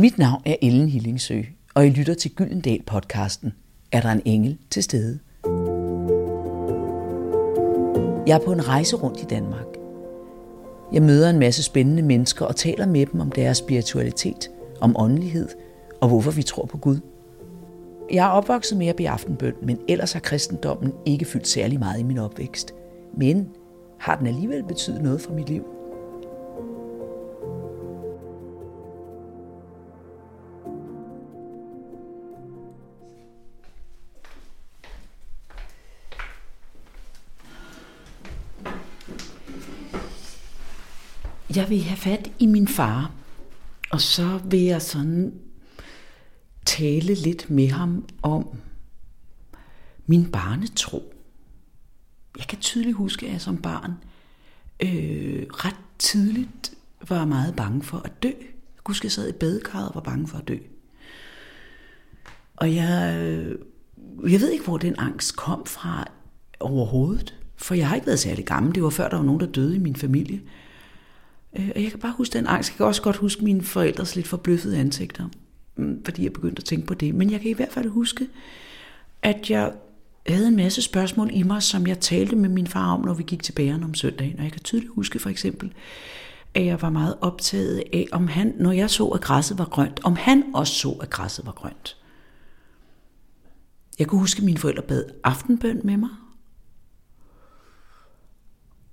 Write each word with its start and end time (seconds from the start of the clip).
Mit 0.00 0.18
navn 0.18 0.42
er 0.46 0.56
Ellen 0.62 0.88
Hillingsø, 0.88 1.40
og 1.74 1.86
I 1.86 1.90
lytter 1.90 2.14
til 2.14 2.30
Gyldendal-podcasten. 2.40 3.48
Er 3.92 4.00
der 4.00 4.08
en 4.08 4.22
engel 4.24 4.58
til 4.70 4.82
stede? 4.82 5.18
Jeg 8.26 8.34
er 8.34 8.44
på 8.44 8.52
en 8.52 8.68
rejse 8.68 8.96
rundt 8.96 9.22
i 9.22 9.24
Danmark. 9.24 9.66
Jeg 10.92 11.02
møder 11.02 11.30
en 11.30 11.38
masse 11.38 11.62
spændende 11.62 12.02
mennesker 12.02 12.46
og 12.46 12.56
taler 12.56 12.86
med 12.86 13.06
dem 13.06 13.20
om 13.20 13.32
deres 13.32 13.58
spiritualitet, 13.58 14.50
om 14.80 14.96
åndelighed 14.98 15.48
og 16.00 16.08
hvorfor 16.08 16.30
vi 16.30 16.42
tror 16.42 16.66
på 16.66 16.78
Gud. 16.78 16.98
Jeg 18.12 18.26
er 18.26 18.30
opvokset 18.30 18.78
med 18.78 18.86
at 18.86 18.96
blive 18.96 19.10
aftenbøn, 19.10 19.54
men 19.62 19.78
ellers 19.88 20.12
har 20.12 20.20
kristendommen 20.20 20.92
ikke 21.06 21.24
fyldt 21.24 21.48
særlig 21.48 21.78
meget 21.78 22.00
i 22.00 22.04
min 22.04 22.18
opvækst. 22.18 22.74
Men 23.16 23.48
har 23.98 24.16
den 24.16 24.26
alligevel 24.26 24.64
betydet 24.64 25.02
noget 25.02 25.20
for 25.20 25.32
mit 25.32 25.48
liv? 25.48 25.79
Jeg 41.54 41.70
vil 41.70 41.82
have 41.82 41.96
fat 41.96 42.30
i 42.38 42.46
min 42.46 42.68
far, 42.68 43.12
og 43.90 44.00
så 44.00 44.40
vil 44.44 44.60
jeg 44.60 44.82
sådan 44.82 45.34
tale 46.66 47.14
lidt 47.14 47.50
med 47.50 47.68
ham 47.68 48.08
om 48.22 48.48
min 50.06 50.30
barnetro. 50.30 51.14
Jeg 52.38 52.46
kan 52.46 52.58
tydeligt 52.58 52.96
huske, 52.96 53.26
at 53.26 53.32
jeg 53.32 53.40
som 53.40 53.62
barn 53.62 53.92
øh, 54.80 55.46
ret 55.50 55.76
tidligt 55.98 56.74
var 57.08 57.24
meget 57.24 57.56
bange 57.56 57.82
for 57.82 57.98
at 58.04 58.22
dø. 58.22 58.28
Jeg 58.28 58.82
husker, 58.86 59.02
at 59.02 59.04
jeg 59.04 59.12
sad 59.12 59.28
i 59.28 59.32
badekarret 59.32 59.88
og 59.88 59.94
var 59.94 60.00
bange 60.00 60.28
for 60.28 60.38
at 60.38 60.48
dø. 60.48 60.56
Og 62.56 62.74
jeg, 62.74 63.16
øh, 63.22 63.58
jeg 64.32 64.40
ved 64.40 64.50
ikke, 64.50 64.64
hvor 64.64 64.78
den 64.78 64.94
angst 64.98 65.36
kom 65.36 65.66
fra 65.66 66.06
overhovedet. 66.60 67.36
For 67.56 67.74
jeg 67.74 67.88
har 67.88 67.94
ikke 67.94 68.06
været 68.06 68.18
særlig 68.18 68.46
gammel. 68.46 68.74
Det 68.74 68.82
var 68.82 68.90
før, 68.90 69.08
der 69.08 69.16
var 69.16 69.24
nogen, 69.24 69.40
der 69.40 69.46
døde 69.46 69.76
i 69.76 69.78
min 69.78 69.96
familie. 69.96 70.40
Øh, 71.58 71.70
og 71.76 71.82
jeg 71.82 71.90
kan 71.90 72.00
bare 72.00 72.14
huske 72.16 72.32
den 72.32 72.46
angst. 72.46 72.70
Jeg 72.70 72.76
kan 72.76 72.86
også 72.86 73.02
godt 73.02 73.16
huske 73.16 73.44
mine 73.44 73.62
forældres 73.62 74.16
lidt 74.16 74.28
forbløffede 74.28 74.78
ansigter, 74.78 75.28
mm, 75.76 76.04
fordi 76.04 76.24
jeg 76.24 76.32
begyndte 76.32 76.60
at 76.60 76.64
tænke 76.64 76.86
på 76.86 76.94
det. 76.94 77.14
Men 77.14 77.30
jeg 77.30 77.40
kan 77.40 77.50
i 77.50 77.54
hvert 77.54 77.72
fald 77.72 77.88
huske, 77.88 78.26
at 79.22 79.50
jeg 79.50 79.72
havde 80.26 80.48
en 80.48 80.56
masse 80.56 80.82
spørgsmål 80.82 81.30
i 81.32 81.42
mig, 81.42 81.62
som 81.62 81.86
jeg 81.86 82.00
talte 82.00 82.36
med 82.36 82.48
min 82.48 82.66
far 82.66 82.92
om, 82.92 83.00
når 83.00 83.14
vi 83.14 83.22
gik 83.22 83.42
til 83.42 83.52
bæren 83.52 83.82
om 83.82 83.94
søndagen. 83.94 84.38
Og 84.38 84.44
jeg 84.44 84.52
kan 84.52 84.60
tydeligt 84.60 84.92
huske 84.94 85.18
for 85.18 85.30
eksempel, 85.30 85.72
at 86.54 86.66
jeg 86.66 86.82
var 86.82 86.90
meget 86.90 87.16
optaget 87.20 87.82
af, 87.92 88.06
om 88.12 88.28
han, 88.28 88.54
når 88.58 88.72
jeg 88.72 88.90
så, 88.90 89.06
at 89.06 89.20
græsset 89.20 89.58
var 89.58 89.64
grønt, 89.64 90.00
om 90.04 90.16
han 90.16 90.44
også 90.54 90.74
så, 90.74 90.90
at 90.90 91.10
græsset 91.10 91.46
var 91.46 91.52
grønt. 91.52 91.96
Jeg 93.98 94.06
kunne 94.06 94.20
huske, 94.20 94.38
at 94.38 94.44
mine 94.44 94.58
forældre 94.58 94.82
bad 94.82 95.04
aftenbøn 95.24 95.80
med 95.84 95.96
mig. 95.96 96.08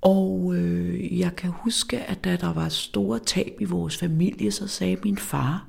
Og 0.08 0.56
øh, 0.56 1.20
jeg 1.20 1.36
kan 1.36 1.50
huske, 1.50 2.00
at 2.00 2.24
da 2.24 2.36
der 2.36 2.54
var 2.54 2.70
store 2.70 3.20
tab 3.20 3.58
i 3.60 3.66
vores 3.66 3.98
familie, 3.98 4.52
så 4.52 4.68
sagde 4.68 4.98
min 5.04 5.18
far, 5.18 5.68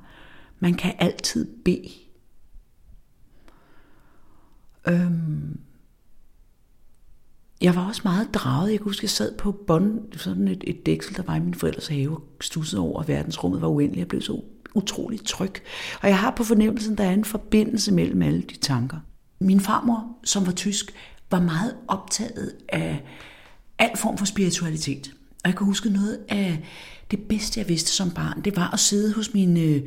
man 0.59 0.73
kan 0.73 0.93
altid 0.99 1.47
bede. 1.65 1.91
Øhm, 4.87 5.59
jeg 7.61 7.75
var 7.75 7.87
også 7.87 8.01
meget 8.03 8.33
draget. 8.33 8.71
Jeg 8.71 8.79
kan 8.79 8.83
huske, 8.83 9.03
jeg 9.03 9.09
sad 9.09 9.37
på 9.37 9.51
bånd, 9.51 10.13
sådan 10.13 10.47
et, 10.47 10.63
et 10.67 10.85
dæksel, 10.85 11.15
der 11.15 11.23
var 11.23 11.35
i 11.35 11.39
min 11.39 11.53
forældres 11.53 11.87
have, 11.87 12.15
og 12.15 12.23
stussede 12.41 12.81
over, 12.81 13.01
at 13.01 13.07
verdensrummet 13.07 13.61
var 13.61 13.67
uendeligt. 13.67 13.99
Jeg 13.99 14.07
blev 14.07 14.21
så 14.21 14.41
utrolig 14.75 15.25
tryg. 15.25 15.53
Og 16.01 16.07
jeg 16.07 16.17
har 16.17 16.31
på 16.31 16.43
fornemmelsen, 16.43 16.97
der 16.97 17.03
er 17.03 17.13
en 17.13 17.25
forbindelse 17.25 17.93
mellem 17.93 18.21
alle 18.21 18.41
de 18.41 18.57
tanker. 18.57 18.97
Min 19.39 19.59
farmor, 19.59 20.17
som 20.23 20.45
var 20.45 20.51
tysk, 20.51 20.93
var 21.31 21.41
meget 21.41 21.75
optaget 21.87 22.55
af 22.69 23.05
al 23.79 23.97
form 23.97 24.17
for 24.17 24.25
spiritualitet. 24.25 25.11
Og 25.43 25.49
jeg 25.49 25.57
kan 25.57 25.65
huske 25.65 25.89
noget 25.89 26.19
af 26.29 26.59
det 27.11 27.19
bedste, 27.19 27.59
jeg 27.59 27.69
vidste 27.69 27.91
som 27.91 28.11
barn, 28.11 28.41
det 28.41 28.55
var 28.55 28.73
at 28.73 28.79
sidde 28.79 29.13
hos 29.13 29.33
min, 29.33 29.57
øh, 29.57 29.81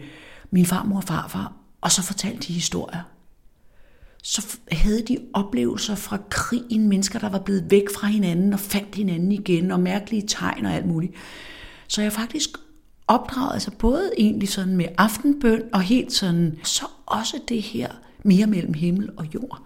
min 0.50 0.66
farmor 0.66 0.96
og 0.96 1.04
farfar, 1.04 1.52
og 1.80 1.92
så 1.92 2.02
fortalte 2.02 2.48
de 2.48 2.52
historier. 2.52 3.02
Så 4.22 4.58
havde 4.72 5.02
de 5.02 5.18
oplevelser 5.32 5.94
fra 5.94 6.18
krigen, 6.30 6.88
mennesker, 6.88 7.18
der 7.18 7.28
var 7.28 7.38
blevet 7.38 7.70
væk 7.70 7.84
fra 7.94 8.06
hinanden 8.06 8.52
og 8.52 8.60
fandt 8.60 8.94
hinanden 8.94 9.32
igen, 9.32 9.70
og 9.70 9.80
mærkelige 9.80 10.26
tegn 10.26 10.66
og 10.66 10.72
alt 10.72 10.86
muligt. 10.86 11.12
Så 11.88 12.02
jeg 12.02 12.12
faktisk 12.12 12.48
opdraget, 13.08 13.52
altså 13.52 13.70
både 13.78 14.10
egentlig 14.18 14.48
sådan 14.48 14.76
med 14.76 14.86
aftenbøn, 14.98 15.62
og 15.72 15.82
helt 15.82 16.12
sådan, 16.12 16.58
så 16.64 16.84
også 17.06 17.36
det 17.48 17.62
her 17.62 17.88
mere 18.24 18.46
mellem 18.46 18.74
himmel 18.74 19.10
og 19.16 19.34
jord. 19.34 19.62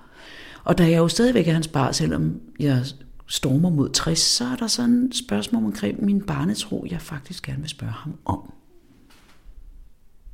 Og 0.65 0.79
da 0.79 0.83
jeg 0.83 0.99
jo 0.99 1.09
stadigvæk 1.09 1.49
er 1.49 1.53
hans 1.53 1.69
bar, 1.69 1.93
selvom 1.93 2.41
jeg 2.61 2.85
stormer 3.27 3.71
mod 3.71 3.91
60, 3.91 4.19
så 4.19 4.45
er 4.45 4.57
der 4.57 4.67
sådan 4.67 5.05
et 5.05 5.17
spørgsmål 5.17 5.65
omkring 5.65 6.05
min 6.05 6.23
barnetro, 6.23 6.87
jeg 6.91 7.01
faktisk 7.01 7.47
gerne 7.47 7.61
vil 7.61 7.69
spørge 7.69 7.93
ham 7.93 8.19
om. 8.25 8.53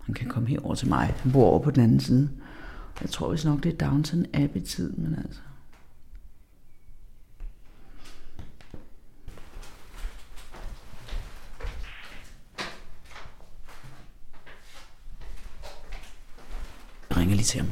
Han 0.02 0.14
kan 0.14 0.28
komme 0.28 0.48
herover 0.48 0.74
til 0.74 0.88
mig. 0.88 1.06
Han 1.06 1.32
bor 1.32 1.44
over 1.44 1.58
på 1.58 1.70
den 1.70 1.82
anden 1.82 2.00
side. 2.00 2.30
Jeg 3.00 3.10
tror 3.10 3.30
vist 3.30 3.44
nok, 3.44 3.62
det 3.62 3.72
er 3.72 3.86
Downton 3.88 4.26
Abbey-tid, 4.34 4.92
men 4.92 5.14
altså... 5.14 5.40
Jeg 17.10 17.18
ringer 17.18 17.36
lige 17.36 17.44
til 17.44 17.60
ham. 17.60 17.70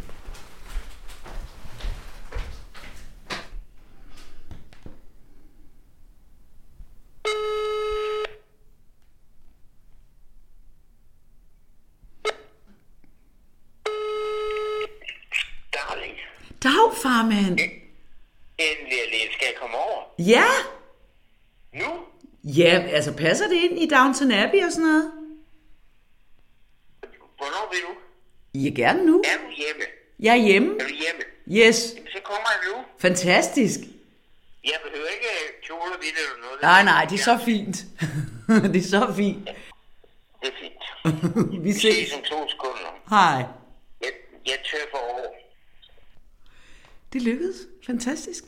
Dag, 16.63 16.97
farmand. 17.03 17.59
endelig 18.59 18.99
alene 19.07 19.33
skal 19.33 19.47
jeg 19.47 19.55
komme 19.61 19.77
over. 19.77 20.03
Ja? 20.19 20.45
Nu? 21.75 21.91
Ja, 22.45 22.85
altså 22.93 23.13
passer 23.17 23.49
det 23.49 23.55
ind 23.57 23.79
i 23.79 23.89
Downton 23.89 24.33
Abbey 24.33 24.65
og 24.65 24.73
sådan 24.73 24.85
noget? 24.87 25.13
Hvornår 27.37 27.69
vil 27.73 27.81
du? 27.83 27.95
I 28.55 28.67
er 28.69 28.75
gerne 28.75 29.07
nu. 29.07 29.19
Er 29.25 29.37
du 29.47 29.51
hjemme? 29.57 29.83
Jeg 30.19 30.33
er 30.39 30.43
hjemme. 30.47 30.69
Er 30.81 30.85
du 30.89 30.95
hjemme? 30.95 31.23
Yes. 31.49 31.93
Jamen, 31.97 32.09
så 32.13 32.19
kommer 32.25 32.49
jeg 32.55 32.73
nu. 32.73 32.85
Fantastisk. 32.99 33.81
Jeg 34.65 34.79
behøver 34.85 35.09
ikke 35.09 35.27
kjole 35.67 35.81
og 35.95 36.01
vidt 36.01 36.15
eller 36.19 36.47
noget. 36.47 36.63
Nej, 36.63 36.85
nej, 36.85 37.05
det 37.11 37.21
er 37.21 37.25
så 37.25 37.39
fint. 37.45 37.77
det 38.73 38.77
er 38.85 38.89
så 38.89 39.13
fint. 39.17 39.45
Det 40.43 40.49
er 40.49 40.57
fint. 40.63 40.83
Vi 41.53 41.59
Vi 41.69 41.73
ses. 41.73 41.83
ses 41.83 42.13
om 42.15 42.23
to 42.23 42.49
sekunder. 42.49 42.93
Hej. 43.11 43.45
Jeg, 44.01 44.13
jeg 44.47 44.59
tøffer 44.71 44.99
over. 44.99 45.27
Det 47.13 47.23
lykkedes. 47.23 47.57
Fantastisk. 47.87 48.45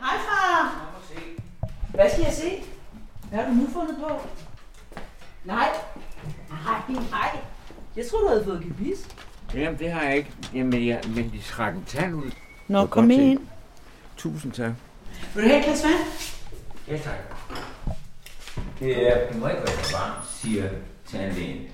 Hej, 0.00 0.16
far. 0.18 0.86
Hvad 1.94 2.10
skal 2.10 2.22
jeg 2.22 2.32
se? 2.32 2.62
Hvad 3.28 3.38
har 3.38 3.50
du 3.50 3.54
nu 3.54 3.66
fundet 3.66 3.96
på? 3.96 4.20
Nej. 5.44 5.68
Nej, 6.50 6.80
nej. 7.10 7.38
Jeg 7.96 8.06
tror 8.10 8.20
du 8.20 8.28
havde 8.28 8.44
fået 8.44 8.62
gebis. 8.62 9.08
Jamen, 9.54 9.78
det 9.78 9.92
har 9.92 10.02
jeg 10.02 10.16
ikke. 10.16 10.32
Jamen, 10.54 10.86
jeg, 10.86 11.00
men 11.08 11.30
de 11.32 11.42
trak 11.42 11.74
en 11.74 11.84
tand 11.84 12.14
ud. 12.14 12.30
Nå, 12.68 12.86
kom 12.86 13.04
med 13.04 13.16
ind. 13.16 13.46
Tusind 14.16 14.52
tak. 14.52 14.72
Vil 15.34 15.44
du 15.44 15.48
have 15.48 15.58
et 15.58 15.64
glas 15.64 15.84
vand? 15.84 16.06
Ja, 16.88 16.98
tak. 16.98 17.18
Det 18.80 19.08
er, 19.12 19.28
det 19.28 19.40
må 19.40 19.48
ikke 19.48 19.60
være 19.60 19.76
for 19.76 19.98
varmt, 19.98 20.26
siger 20.28 20.70
tandlægen. 21.06 21.68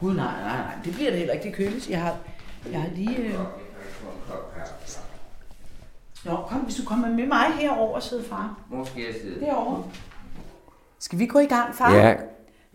Gud, 0.00 0.14
nej, 0.14 0.40
nej, 0.42 0.56
nej. 0.56 0.74
Det 0.84 0.94
bliver 0.94 1.10
det 1.10 1.18
heller 1.18 1.34
ikke. 1.34 1.44
Det 1.44 1.54
køles. 1.54 1.88
Jeg 1.90 2.02
har, 2.02 2.16
jeg 2.72 2.82
har 2.82 2.88
lige... 2.94 3.16
Øh... 3.16 3.38
Nå, 6.24 6.36
kom, 6.48 6.60
hvis 6.60 6.74
du 6.74 6.84
kommer 6.84 7.08
med 7.08 7.26
mig 7.26 7.46
herover, 7.58 8.00
sidder 8.00 8.24
far. 8.24 8.58
Hvor 8.68 8.84
skal 8.84 9.02
jeg 9.02 9.14
sidde? 9.22 9.40
Derovre. 9.40 9.84
Skal 10.98 11.18
vi 11.18 11.26
gå 11.26 11.38
i 11.38 11.46
gang, 11.46 11.74
far? 11.74 11.94
Ja, 11.94 12.16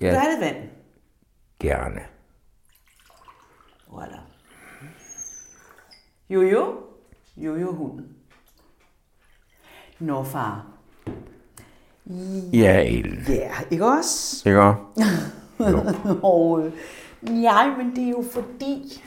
ja, 0.02 0.20
have 0.20 0.32
lidt 0.32 0.42
vand? 0.42 0.70
gerne. 1.64 2.02
Voilà. 3.88 4.20
Jojo. 6.30 6.64
Jojo 7.38 7.72
hunden. 7.72 8.16
Nå, 10.00 10.24
far. 10.24 10.66
Ja, 12.54 12.82
Ellen. 12.82 13.26
Ja, 13.28 13.52
ikke 13.72 13.86
også? 13.86 14.50
Ikke 14.50 14.62
også? 14.62 14.82
Og 16.34 16.66
øh, 16.66 16.74
nej, 17.22 17.78
men 17.78 17.96
det 17.96 18.04
er 18.04 18.10
jo 18.10 18.24
fordi, 18.32 19.04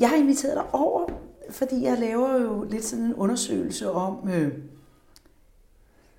jeg 0.00 0.08
har 0.08 0.16
inviteret 0.16 0.56
dig 0.56 0.74
over, 0.74 1.08
fordi 1.50 1.82
jeg 1.82 1.98
laver 1.98 2.40
jo 2.40 2.62
lidt 2.62 2.84
sådan 2.84 3.04
en 3.04 3.14
undersøgelse 3.14 3.90
om 3.90 4.28
øh, 4.28 4.52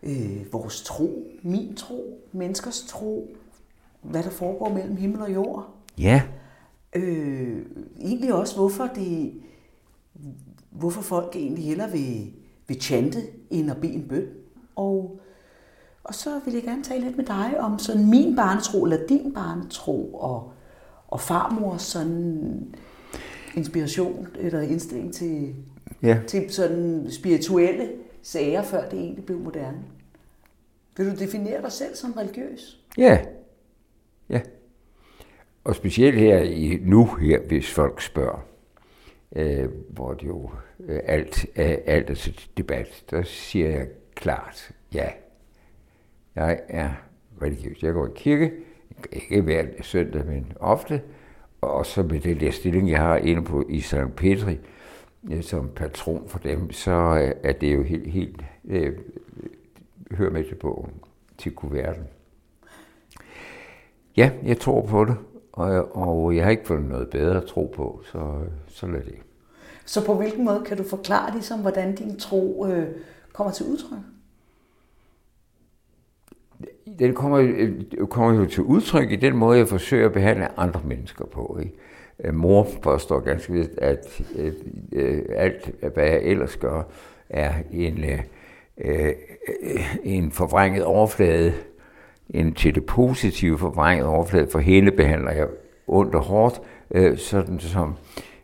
øh, 0.03 0.53
vores 0.53 0.83
tro, 0.83 1.27
min 1.41 1.75
tro, 1.75 2.27
menneskers 2.31 2.81
tro, 2.81 3.35
hvad 4.01 4.23
der 4.23 4.29
foregår 4.29 4.69
mellem 4.69 4.95
himmel 4.95 5.21
og 5.21 5.33
jord. 5.33 5.69
Ja, 5.97 6.23
Øh, 6.95 7.65
egentlig 7.99 8.33
også, 8.33 8.55
hvorfor, 8.55 8.85
det, 8.85 9.33
hvorfor 10.69 11.01
folk 11.01 11.35
egentlig 11.35 11.65
hellere 11.65 11.91
vil, 11.91 12.31
vil 12.67 12.81
chante, 12.81 13.21
end 13.49 13.71
at 13.71 13.77
bede 13.81 13.93
en 13.93 14.07
bøn. 14.07 14.27
Og, 14.75 15.19
og 16.03 16.15
så 16.15 16.39
vil 16.45 16.53
jeg 16.53 16.63
gerne 16.63 16.83
tale 16.83 17.05
lidt 17.05 17.17
med 17.17 17.25
dig 17.25 17.59
om 17.59 17.79
sådan 17.79 18.09
min 18.09 18.35
barnetro, 18.35 18.83
eller 18.83 19.07
din 19.07 19.33
barnetro, 19.33 20.13
og, 20.13 20.53
og 21.07 21.19
farmors 21.19 21.81
sådan 21.81 22.75
inspiration, 23.55 24.27
eller 24.39 24.61
indstilling 24.61 25.13
til, 25.13 25.55
ja. 26.03 26.19
til 26.27 26.49
sådan 26.49 27.07
spirituelle 27.11 27.89
sager, 28.21 28.63
før 28.63 28.89
det 28.89 28.99
egentlig 28.99 29.25
blev 29.25 29.39
moderne. 29.39 29.83
Vil 30.97 31.11
du 31.11 31.15
definere 31.15 31.61
dig 31.61 31.71
selv 31.71 31.95
som 31.95 32.11
religiøs? 32.11 32.79
Ja. 32.97 33.19
Ja. 34.29 34.41
Og 35.63 35.75
specielt 35.75 36.19
her 36.19 36.39
i 36.39 36.79
nu 36.81 37.05
her, 37.05 37.39
hvis 37.47 37.73
folk 37.73 38.01
spørger, 38.01 38.45
øh, 39.35 39.69
hvor 39.89 40.13
det 40.13 40.27
jo 40.27 40.49
øh, 40.79 40.99
alt, 41.05 41.45
øh, 41.55 41.77
alt 41.85 42.09
er 42.09 42.15
til 42.15 42.49
debat, 42.57 43.03
der 43.11 43.23
siger 43.23 43.69
jeg 43.69 43.87
klart 44.15 44.71
ja. 44.93 45.09
Jeg 46.35 46.59
er 46.67 46.89
religiøs. 47.41 47.83
Jeg 47.83 47.93
går 47.93 48.07
i 48.07 48.11
kirke, 48.15 48.51
ikke 49.11 49.41
hver 49.41 49.65
søndag, 49.81 50.25
men 50.25 50.51
ofte, 50.59 51.01
og 51.63 51.85
så 51.85 52.03
med 52.03 52.19
den 52.19 52.39
der 52.39 52.51
stilling, 52.51 52.89
jeg 52.89 52.99
har 52.99 53.17
inde 53.17 53.43
på 53.43 53.65
i 53.69 53.81
St. 53.81 53.95
Petri, 54.15 54.57
øh, 55.31 55.43
som 55.43 55.69
patron 55.75 56.23
for 56.27 56.39
dem, 56.39 56.71
så 56.71 56.91
øh, 56.91 57.31
er 57.43 57.53
det 57.53 57.73
jo 57.73 57.83
helt, 57.83 58.07
helt 58.07 58.41
øh, 58.65 58.93
hører 60.11 60.31
med 60.31 60.43
til 60.43 60.55
bogen, 60.55 60.91
til 61.37 61.55
kuverten. 61.55 62.03
Ja, 64.17 64.31
jeg 64.43 64.59
tror 64.59 64.85
på 64.85 65.05
det, 65.05 65.15
og, 65.51 65.97
og 65.97 66.35
jeg 66.35 66.43
har 66.43 66.51
ikke 66.51 66.67
fundet 66.67 66.89
noget 66.89 67.09
bedre 67.09 67.37
at 67.37 67.45
tro 67.45 67.73
på, 67.75 68.01
så, 68.11 68.39
så 68.67 68.87
lad 68.87 69.01
det. 69.01 69.15
Så 69.85 70.05
på 70.05 70.15
hvilken 70.15 70.45
måde 70.45 70.63
kan 70.65 70.77
du 70.77 70.83
forklare 70.83 71.33
ligesom, 71.33 71.59
hvordan 71.59 71.95
din 71.95 72.19
tro 72.19 72.65
øh, 72.67 72.87
kommer 73.33 73.53
til 73.53 73.65
udtryk? 73.65 73.99
Den 76.99 77.13
kommer, 77.13 77.39
øh, 77.39 78.07
kommer 78.09 78.39
jo 78.39 78.45
til 78.45 78.63
udtryk 78.63 79.11
i 79.11 79.15
den 79.15 79.37
måde, 79.37 79.57
jeg 79.57 79.67
forsøger 79.67 80.05
at 80.05 80.13
behandle 80.13 80.59
andre 80.59 80.81
mennesker 80.85 81.25
på. 81.25 81.57
Ikke? 81.59 81.75
Øh, 82.23 82.33
mor 82.33 82.67
forstår 82.83 83.19
ganske 83.19 83.53
vist, 83.53 83.71
at 83.77 84.21
øh, 84.35 84.53
øh, 84.91 85.21
alt, 85.29 85.71
hvad 85.93 86.03
jeg 86.03 86.21
ellers 86.23 86.57
gør, 86.57 86.83
er 87.29 87.53
en, 87.71 88.05
øh, 88.77 89.13
en 90.03 90.31
forvrænget 90.31 90.83
overflade, 90.83 91.53
en 92.29 92.53
til 92.53 92.75
det 92.75 92.85
positive 92.85 93.57
forvrænget 93.57 94.05
overflade. 94.05 94.47
For 94.51 94.59
hende 94.59 94.91
behandler 94.91 95.31
jeg 95.31 95.47
ondt 95.87 96.15
og 96.15 96.21
hårdt, 96.21 96.61
øh, 96.91 97.17
sådan 97.17 97.59
som, 97.59 97.95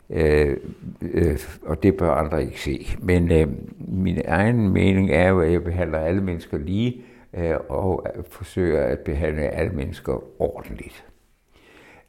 øh, 0.10 0.58
øh, 1.02 1.40
og 1.66 1.84
det 1.84 1.98
bør 1.98 2.12
andre 2.12 2.44
ikke 2.44 2.62
se. 2.62 2.88
Men 3.00 3.32
øh, 3.32 3.48
min 3.78 4.22
egen 4.28 4.70
mening 4.70 5.12
er 5.12 5.30
jo, 5.30 5.42
at 5.42 5.52
jeg 5.52 5.64
behandler 5.64 6.00
alle 6.00 6.22
mennesker 6.22 6.58
lige, 6.58 7.02
Øh, 7.34 7.56
og 7.70 8.06
forsøger 8.30 8.84
at 8.84 9.00
behandle 9.00 9.42
alle 9.42 9.72
mennesker 9.72 10.42
ordentligt. 10.42 11.06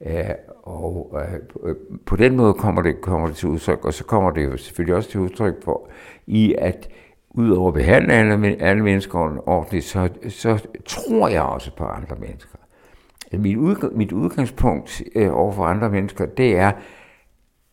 Øh, 0.01 0.31
og 0.63 1.21
øh, 1.65 1.75
på 2.07 2.17
den 2.17 2.37
måde 2.37 2.55
kommer 2.55 2.83
det, 2.83 3.01
kommer 3.01 3.27
det 3.27 3.37
til 3.37 3.49
udtryk, 3.49 3.85
og 3.85 3.95
så 3.95 4.05
kommer 4.05 4.31
det 4.31 4.45
jo 4.45 4.57
selvfølgelig 4.57 4.95
også 4.95 5.11
til 5.11 5.21
udtryk 5.21 5.65
for, 5.65 5.89
i 6.27 6.55
at 6.59 6.89
udover 7.31 7.69
at 7.69 7.75
behandle 7.75 8.13
alle, 8.13 8.63
alle 8.63 8.83
mennesker 8.83 9.19
ordentligt, 9.47 9.85
så, 9.85 10.09
så 10.29 10.69
tror 10.87 11.29
jeg 11.29 11.43
også 11.43 11.77
på 11.77 11.85
andre 11.85 12.17
mennesker. 12.17 12.59
Mit, 13.33 13.57
udg- 13.57 13.97
mit 13.97 14.13
udgangspunkt 14.13 15.03
øh, 15.15 15.37
over 15.37 15.53
for 15.53 15.65
andre 15.65 15.91
mennesker, 15.91 16.27
det 16.27 16.57
er, 16.57 16.73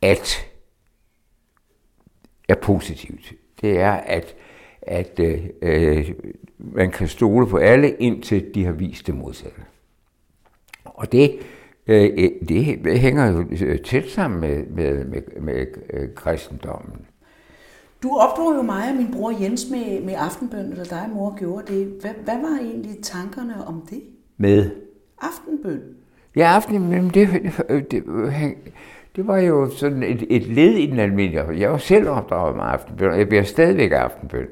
at 0.02 0.48
er 2.50 2.56
positivt. 2.56 3.34
Det 3.62 3.80
er, 3.80 3.92
at, 3.92 4.36
at 4.88 5.20
øh, 5.62 6.12
man 6.60 6.92
kan 6.92 7.08
stole 7.08 7.48
på 7.48 7.58
alle, 7.58 7.90
indtil 7.90 8.46
de 8.56 8.66
har 8.66 8.72
vist 8.72 9.08
det 9.08 9.16
modsatte. 9.16 9.62
Og 10.86 11.12
det, 11.12 11.32
øh, 11.88 12.30
det 12.50 13.00
hænger 13.00 13.32
jo 13.32 13.46
tæt 13.86 14.10
sammen 14.10 14.40
med, 14.40 14.66
med, 14.66 15.06
med, 15.06 15.22
med 15.42 15.66
øh, 15.94 16.10
kristendommen. 16.16 17.06
Du 18.04 18.18
opdrog 18.18 18.56
jo 18.56 18.62
mig 18.62 18.90
og 18.90 18.96
min 18.96 19.12
bror 19.12 19.34
Jens 19.42 19.68
med, 19.72 20.02
med 20.02 20.14
aftenbøn, 20.18 20.72
eller 20.72 20.84
dig 20.84 21.10
mor 21.14 21.38
gjorde 21.40 21.74
det. 21.74 21.88
Hvad, 22.02 22.12
hvad 22.24 22.36
var 22.36 22.60
egentlig 22.62 23.04
tankerne 23.04 23.68
om 23.68 23.88
det? 23.90 24.02
Med? 24.38 24.72
Aftenbøn. 25.22 25.82
Ja, 26.36 26.56
aften, 26.56 26.90
men 26.90 27.10
det, 27.10 27.30
det, 27.70 27.92
det, 27.92 28.04
det 29.16 29.28
var 29.28 29.38
jo 29.38 29.70
sådan 29.70 30.04
et, 30.04 30.26
et 30.30 30.48
led 30.48 30.74
i 30.74 30.86
den 30.86 31.00
almindelige. 31.00 31.60
Jeg 31.60 31.72
var 31.72 31.78
selv 31.78 32.10
opdraget 32.10 32.56
med 32.56 32.64
aftenbøn, 32.66 33.12
og 33.12 33.20
jeg 33.20 33.28
bliver 33.28 33.44
stadigvæk 33.44 33.92
aftenbøn. 33.92 34.48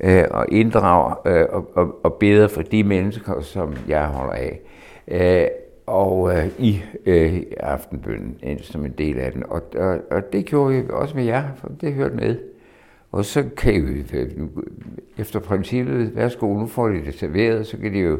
Øh, 0.00 0.24
og 0.30 0.46
inddrager 0.52 1.20
øh, 1.26 1.46
og, 1.50 1.70
og, 1.74 2.04
og 2.04 2.14
beder 2.14 2.48
for 2.48 2.62
de 2.62 2.84
mennesker, 2.84 3.40
som 3.40 3.76
jeg 3.88 4.06
holder 4.06 4.32
af. 4.32 4.60
Øh, 5.08 5.48
og 5.86 6.36
øh, 6.36 6.46
i 6.58 6.82
øh, 7.06 7.42
aftenbønden 7.60 8.58
som 8.62 8.84
en 8.84 8.94
del 8.98 9.18
af 9.18 9.32
den. 9.32 9.44
Og, 9.48 9.62
og, 9.76 9.98
og 10.10 10.32
det 10.32 10.46
gjorde 10.46 10.74
vi 10.74 10.90
også 10.90 11.16
med 11.16 11.24
jer, 11.24 11.44
for 11.56 11.68
det 11.80 11.94
hørte 11.94 12.16
med. 12.16 12.38
Og 13.12 13.24
så 13.24 13.44
kan 13.56 13.86
vi 13.86 14.16
øh, 14.16 14.30
efter 15.18 15.40
princippet, 15.40 16.16
værsgo, 16.16 16.46
nu 16.46 16.66
får 16.66 16.88
de 16.88 17.04
det 17.04 17.14
serveret, 17.14 17.66
så 17.66 17.76
kan 17.76 17.92
de 17.92 17.98
jo 17.98 18.18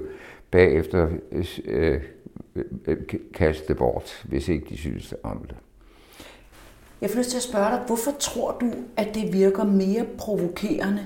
bagefter 0.50 1.08
øh, 1.32 1.46
øh, 1.64 2.00
øh 2.86 2.96
kaste 3.34 3.68
det 3.68 3.76
bort, 3.76 4.24
hvis 4.28 4.48
ikke 4.48 4.66
de 4.68 4.76
synes 4.76 5.14
om 5.22 5.38
det. 5.48 5.56
Jeg 7.00 7.10
får 7.10 7.18
lyst 7.18 7.30
til 7.30 7.36
at 7.36 7.42
spørge 7.42 7.70
dig, 7.70 7.82
hvorfor 7.86 8.10
tror 8.18 8.56
du, 8.60 8.72
at 8.96 9.14
det 9.14 9.32
virker 9.32 9.64
mere 9.64 10.06
provokerende 10.18 11.04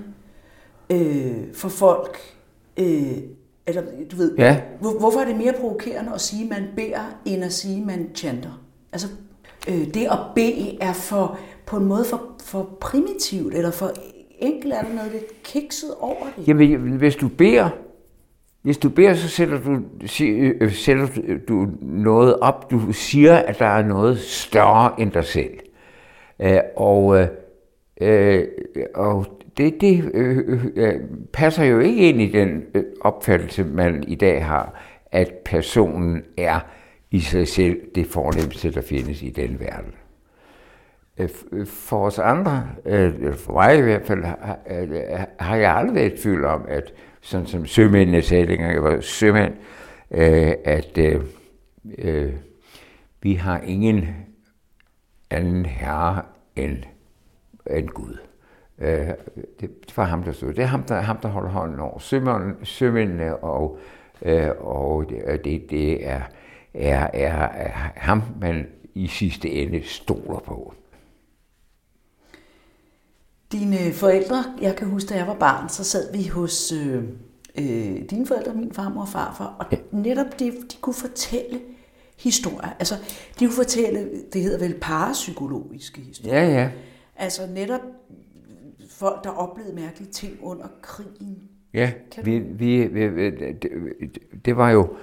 øh, 0.92 1.54
for 1.54 1.68
folk, 1.68 2.18
øh, 2.76 3.12
eller 3.66 3.82
du 4.10 4.16
ved, 4.16 4.34
Ja. 4.38 4.60
hvor, 4.80 4.98
hvorfor 4.98 5.20
er 5.20 5.24
det 5.24 5.36
mere 5.36 5.52
provokerende 5.60 6.12
at 6.14 6.20
sige, 6.20 6.42
at 6.44 6.50
man 6.50 6.68
beder, 6.76 7.18
end 7.24 7.44
at 7.44 7.52
sige, 7.52 7.80
at 7.80 7.86
man 7.86 8.10
chanter? 8.14 8.62
Altså, 8.92 9.08
øh, 9.68 9.94
det 9.94 10.04
at 10.10 10.18
bede 10.34 10.78
er 10.80 10.92
for, 10.92 11.38
på 11.66 11.76
en 11.76 11.84
måde 11.84 12.04
for, 12.04 12.22
for 12.44 12.68
primitivt, 12.80 13.54
eller 13.54 13.70
for 13.70 13.90
enkelt 14.38 14.72
er 14.72 14.82
der 14.82 14.94
noget 14.94 15.12
lidt 15.12 15.42
kikset 15.42 15.90
over 16.00 16.26
det. 16.36 16.48
Jamen, 16.48 16.96
hvis 16.96 17.16
du 17.16 17.28
beder, 17.28 17.68
hvis 18.62 18.78
du 18.78 18.88
beder, 18.88 19.14
så 19.14 19.28
sætter 19.28 19.60
du, 19.60 19.78
øh, 20.24 20.72
sætter 20.72 21.06
du 21.48 21.66
noget 21.80 22.40
op. 22.40 22.70
Du 22.70 22.92
siger, 22.92 23.36
at 23.36 23.58
der 23.58 23.66
er 23.66 23.82
noget 23.82 24.18
større 24.18 25.00
end 25.00 25.12
dig 25.12 25.24
selv. 25.24 25.50
Øh, 26.42 26.58
og, 26.76 27.20
øh, 27.20 27.28
øh, 28.00 28.44
og 28.94 29.26
det, 29.56 29.80
det 29.80 30.10
øh, 30.14 30.38
øh, 30.38 30.66
øh, 30.76 31.00
passer 31.32 31.64
jo 31.64 31.78
ikke 31.78 32.08
ind 32.08 32.20
i 32.20 32.28
den 32.28 32.62
øh, 32.74 32.84
opfattelse, 33.00 33.64
man 33.64 34.04
i 34.08 34.14
dag 34.14 34.44
har, 34.44 34.80
at 35.12 35.32
personen 35.44 36.22
er 36.36 36.60
i 37.10 37.20
sig 37.20 37.48
selv 37.48 37.80
det 37.94 38.06
fornemmeste, 38.06 38.72
der 38.72 38.80
findes 38.80 39.22
i 39.22 39.30
den 39.30 39.60
verden. 39.60 39.94
Øh, 41.18 41.28
øh, 41.52 41.66
for 41.66 42.06
os 42.06 42.18
andre, 42.18 42.68
øh, 42.84 43.34
for 43.34 43.52
mig 43.52 43.78
i 43.78 43.80
hvert 43.80 44.06
fald, 44.06 44.24
har, 44.24 44.58
har 45.38 45.56
jeg 45.56 45.76
aldrig 45.76 45.94
været 45.94 46.12
i 46.12 46.22
tvivl 46.22 46.44
om, 46.44 46.64
at 46.68 46.92
sådan 47.20 47.46
som 47.46 47.66
sømændene 47.66 48.22
sagde, 48.22 48.46
dengang 48.46 48.74
jeg 48.74 48.82
var 48.82 49.00
sømand, 49.00 49.54
øh, 50.10 50.52
at 50.64 50.98
øh, 51.98 52.32
vi 53.22 53.34
har 53.34 53.60
ingen 53.60 54.08
anden 55.30 55.66
herre 55.66 56.22
end, 56.56 56.76
end 57.70 57.88
Gud. 57.88 58.31
Øh, 58.82 59.08
det 59.60 59.96
var 59.96 60.04
ham, 60.04 60.22
der 60.22 60.32
stod. 60.32 60.52
Det 60.52 60.62
er 60.62 60.66
ham, 60.66 60.82
der, 60.82 61.00
ham, 61.00 61.16
der 61.16 61.28
holder 61.28 61.50
hånden 61.50 61.80
over 61.80 61.98
sømændene, 61.98 62.54
sømændene 62.64 63.36
og, 63.36 63.78
øh, 64.22 64.50
og 64.60 65.04
det, 65.44 65.70
det, 65.70 66.08
er, 66.08 66.20
er, 66.74 67.10
er, 67.12 67.48
er 67.48 67.70
ham, 67.96 68.22
man 68.40 68.66
i 68.94 69.06
sidste 69.06 69.50
ende 69.50 69.82
stoler 69.84 70.38
på. 70.38 70.74
Dine 73.52 73.92
forældre, 73.92 74.44
jeg 74.60 74.76
kan 74.76 74.88
huske, 74.88 75.08
da 75.08 75.14
jeg 75.14 75.26
var 75.26 75.34
barn, 75.34 75.68
så 75.68 75.84
sad 75.84 76.12
vi 76.12 76.28
hos 76.28 76.72
øh, 76.72 77.04
øh, 77.58 78.10
dine 78.10 78.26
forældre, 78.26 78.54
min 78.54 78.72
farmor 78.72 79.00
og 79.00 79.08
farfar, 79.08 79.56
og 79.58 79.66
netop 79.90 80.38
det, 80.38 80.52
de 80.72 80.76
kunne 80.80 80.94
fortælle 80.94 81.60
historier. 82.18 82.76
Altså, 82.78 82.94
de 83.38 83.46
kunne 83.46 83.56
fortælle, 83.56 84.10
det 84.32 84.42
hedder 84.42 84.58
vel 84.58 84.74
parapsykologiske 84.80 86.00
historier. 86.00 86.42
Ja, 86.42 86.48
ja. 86.48 86.70
Altså 87.16 87.46
netop 87.46 87.80
folk, 89.02 89.24
der 89.24 89.30
oplevede 89.30 89.74
mærkelige 89.74 90.10
ting 90.10 90.38
under 90.42 90.64
krigen. 90.82 91.38
Ja, 91.74 91.92
vi, 92.24 92.38
vi, 92.38 92.86
vi, 92.86 93.30
det, 94.44 94.56
var 94.56 94.70
jo 94.70 94.96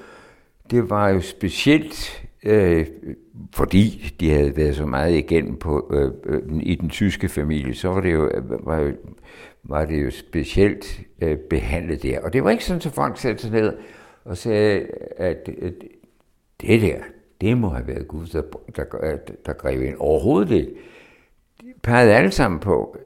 det 0.72 0.90
var 0.90 1.10
jo 1.10 1.22
specielt, 1.22 2.28
øh, 2.44 2.88
fordi 3.54 4.16
de 4.20 4.30
havde 4.32 4.58
været 4.58 4.76
så 4.76 4.86
meget 4.86 5.18
igennem 5.18 5.58
på, 5.58 5.92
øh, 5.94 6.12
øh, 6.24 6.42
i 6.64 6.76
den 6.76 6.90
tyske 6.90 7.30
familie, 7.30 7.74
så 7.76 7.88
var 7.88 8.02
det 8.02 8.14
jo, 8.14 8.30
var 8.64 8.80
jo, 8.80 8.92
var 9.64 9.86
det 9.86 10.04
jo 10.06 10.12
specielt 10.12 11.02
øh, 11.22 11.38
behandlet 11.38 12.04
der. 12.04 12.22
Og 12.22 12.34
det 12.34 12.44
var 12.44 12.50
ikke 12.50 12.66
sådan, 12.66 12.82
at 12.86 12.94
folk 12.94 13.18
satte 13.18 13.42
sig 13.42 13.52
ned 13.52 13.78
og 14.26 14.38
sagde, 14.38 14.88
at, 15.18 15.50
at 15.62 15.74
det 16.62 16.82
der, 16.82 16.98
det 17.42 17.58
må 17.58 17.70
have 17.70 17.88
været 17.88 18.08
Gud, 18.08 18.28
der, 18.28 18.42
der, 18.76 18.84
der, 18.84 19.18
der 19.46 19.54
greb 19.54 19.82
ind. 19.82 19.96
Overhovedet 20.00 20.52
ikke. 20.52 20.72
De 21.62 21.74
pegede 21.84 22.14
alle 22.14 22.32
sammen 22.32 22.60
på, 22.60 22.98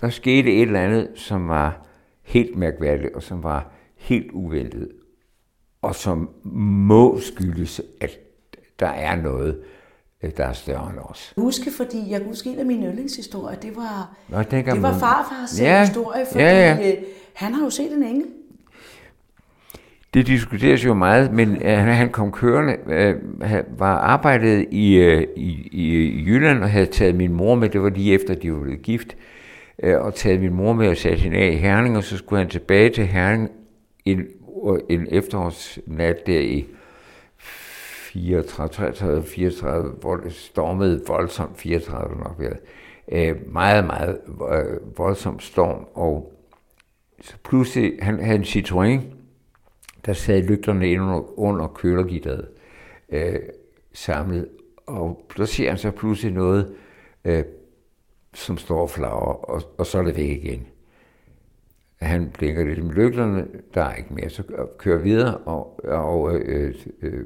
der 0.00 0.08
skete 0.10 0.52
et 0.56 0.62
eller 0.62 0.80
andet, 0.80 1.08
som 1.14 1.48
var 1.48 1.86
helt 2.22 2.56
mærkværdigt, 2.56 3.14
og 3.14 3.22
som 3.22 3.42
var 3.42 3.72
helt 3.96 4.30
uventet, 4.32 4.88
og 5.82 5.94
som 5.94 6.30
må 6.52 7.20
skyldes, 7.20 7.80
at 8.00 8.10
der 8.80 8.86
er 8.88 9.16
noget, 9.16 9.58
øh, 10.22 10.30
der 10.36 10.44
er 10.46 10.52
større 10.52 10.90
end 10.90 10.98
os. 11.02 11.32
Huske, 11.36 11.70
fordi 11.76 12.10
jeg 12.10 12.20
kan 12.20 12.28
huske 12.28 12.50
en 12.50 12.58
af 12.58 12.66
mine 12.66 12.86
yndlingshistorier, 12.86 13.58
det 13.58 13.76
var, 13.76 14.16
Nå, 14.28 14.42
det 14.42 14.66
var 14.66 14.74
man- 14.74 15.00
farfars 15.00 15.60
Ja, 15.60 15.80
historie, 15.84 16.26
fordi 16.32 16.44
ja, 16.44 16.50
ja, 16.74 16.86
ja. 16.88 16.94
han 17.34 17.54
har 17.54 17.64
jo 17.64 17.70
set 17.70 17.92
en 17.92 18.02
engel. 18.02 18.26
Det 20.14 20.26
diskuteres 20.26 20.84
jo 20.84 20.94
meget, 20.94 21.32
men 21.32 21.56
øh, 21.56 21.62
han, 21.78 21.94
han 21.94 22.10
kom 22.10 22.32
kørende, 22.32 22.76
øh, 22.86 23.14
var 23.78 23.96
arbejdet 23.98 24.66
i, 24.70 24.94
øh, 24.94 25.26
i, 25.36 25.68
i 25.72 26.24
Jylland 26.26 26.62
og 26.62 26.70
havde 26.70 26.86
taget 26.86 27.14
min 27.14 27.32
mor 27.32 27.54
med, 27.54 27.68
det 27.68 27.82
var 27.82 27.88
lige 27.90 28.14
efter, 28.14 28.34
de 28.34 28.52
var 28.52 28.60
blevet 28.60 28.82
gift, 28.82 29.08
øh, 29.12 29.18
Øh, 29.82 30.00
og 30.00 30.14
taget 30.14 30.40
min 30.40 30.54
mor 30.54 30.72
med 30.72 30.88
og 30.88 30.96
sat 30.96 31.18
hende 31.18 31.38
af 31.38 31.52
i 31.52 31.56
Herning, 31.56 31.96
og 31.96 32.04
så 32.04 32.16
skulle 32.16 32.38
han 32.38 32.50
tilbage 32.50 32.90
til 32.90 33.06
Herning 33.06 33.50
en, 34.04 34.26
en 34.88 35.06
efterårsnat 35.10 36.26
der 36.26 36.40
i 36.40 36.66
34, 37.38 38.68
33, 38.68 39.22
34, 39.22 39.90
hvor 40.00 40.16
det 40.16 40.32
stormede 40.32 41.02
voldsomt, 41.06 41.58
34 41.58 42.16
nok 42.16 42.36
været. 42.38 42.58
Øh, 43.12 43.52
meget, 43.52 43.84
meget 43.84 44.18
øh, 44.52 44.98
voldsom 44.98 45.40
storm, 45.40 45.86
og 45.94 46.32
så 47.20 47.34
pludselig, 47.44 47.92
han 48.00 48.24
havde 48.24 48.38
en 48.38 48.42
Citroën, 48.42 49.00
der 50.06 50.12
sad 50.12 50.42
lygterne 50.42 50.90
ind 50.90 51.02
under, 51.02 51.38
under 51.38 51.66
kølergitteret 51.66 52.48
øh, 53.08 53.38
samlet, 53.92 54.48
og 54.86 55.26
der 55.36 55.44
ser 55.44 55.68
han 55.68 55.78
så 55.78 55.90
pludselig 55.90 56.32
noget, 56.32 56.74
øh, 57.24 57.44
som 58.34 58.58
står 58.58 58.80
og 58.80 58.90
flager, 58.90 59.50
og, 59.50 59.62
og 59.78 59.86
så 59.86 59.98
er 59.98 60.02
det 60.02 60.16
væk 60.16 60.44
igen. 60.44 60.66
Han 61.96 62.30
blinker 62.38 62.64
lidt 62.64 62.84
med 62.84 62.94
lygterne, 62.94 63.46
der 63.74 63.84
er 63.84 63.94
ikke 63.94 64.14
mere, 64.14 64.30
så 64.30 64.42
kører 64.78 64.98
videre 64.98 65.36
og, 65.36 65.84
og 65.84 66.36
øh, 66.36 66.74
øh, 67.02 67.24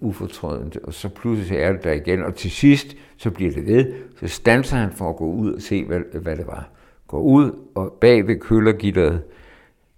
ufortrødent, 0.00 0.76
og 0.76 0.94
så 0.94 1.08
pludselig 1.08 1.58
er 1.58 1.72
det 1.72 1.84
der 1.84 1.92
igen, 1.92 2.22
og 2.22 2.34
til 2.34 2.50
sidst, 2.50 2.96
så 3.16 3.30
bliver 3.30 3.52
det 3.52 3.66
ved, 3.66 3.92
så 4.20 4.28
standser 4.28 4.76
han 4.76 4.92
for 4.92 5.10
at 5.10 5.16
gå 5.16 5.24
ud 5.24 5.52
og 5.52 5.62
se, 5.62 5.84
hvad, 5.84 6.00
hvad 6.20 6.36
det 6.36 6.46
var. 6.46 6.68
Går 7.06 7.20
ud, 7.20 7.58
og 7.74 7.98
bag 8.00 8.26
ved 8.26 8.36
kølergitteret, 8.36 9.22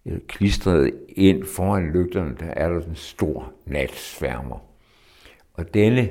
øh, 0.07 0.19
klistret 0.29 0.91
ind 1.09 1.45
foran 1.45 1.91
lygterne, 1.91 2.37
der 2.41 2.47
er 2.47 2.69
der 2.69 2.81
en 2.81 2.95
stor 2.95 3.53
natsværmer. 3.67 4.59
Og 5.55 5.75
denne 5.75 6.09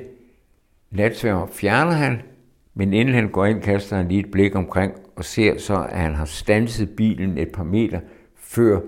natsværmer 0.90 1.46
fjerner 1.46 1.92
han, 1.92 2.22
men 2.74 2.92
inden 2.92 3.14
han 3.14 3.28
går 3.28 3.44
ind, 3.44 3.62
kaster 3.62 3.96
han 3.96 4.08
lige 4.08 4.20
et 4.20 4.30
blik 4.30 4.54
omkring 4.54 4.92
og 5.16 5.24
ser 5.24 5.58
så, 5.58 5.86
at 5.90 5.98
han 5.98 6.14
har 6.14 6.24
stanset 6.24 6.96
bilen 6.96 7.38
et 7.38 7.52
par 7.52 7.64
meter 7.64 8.00
før 8.36 8.80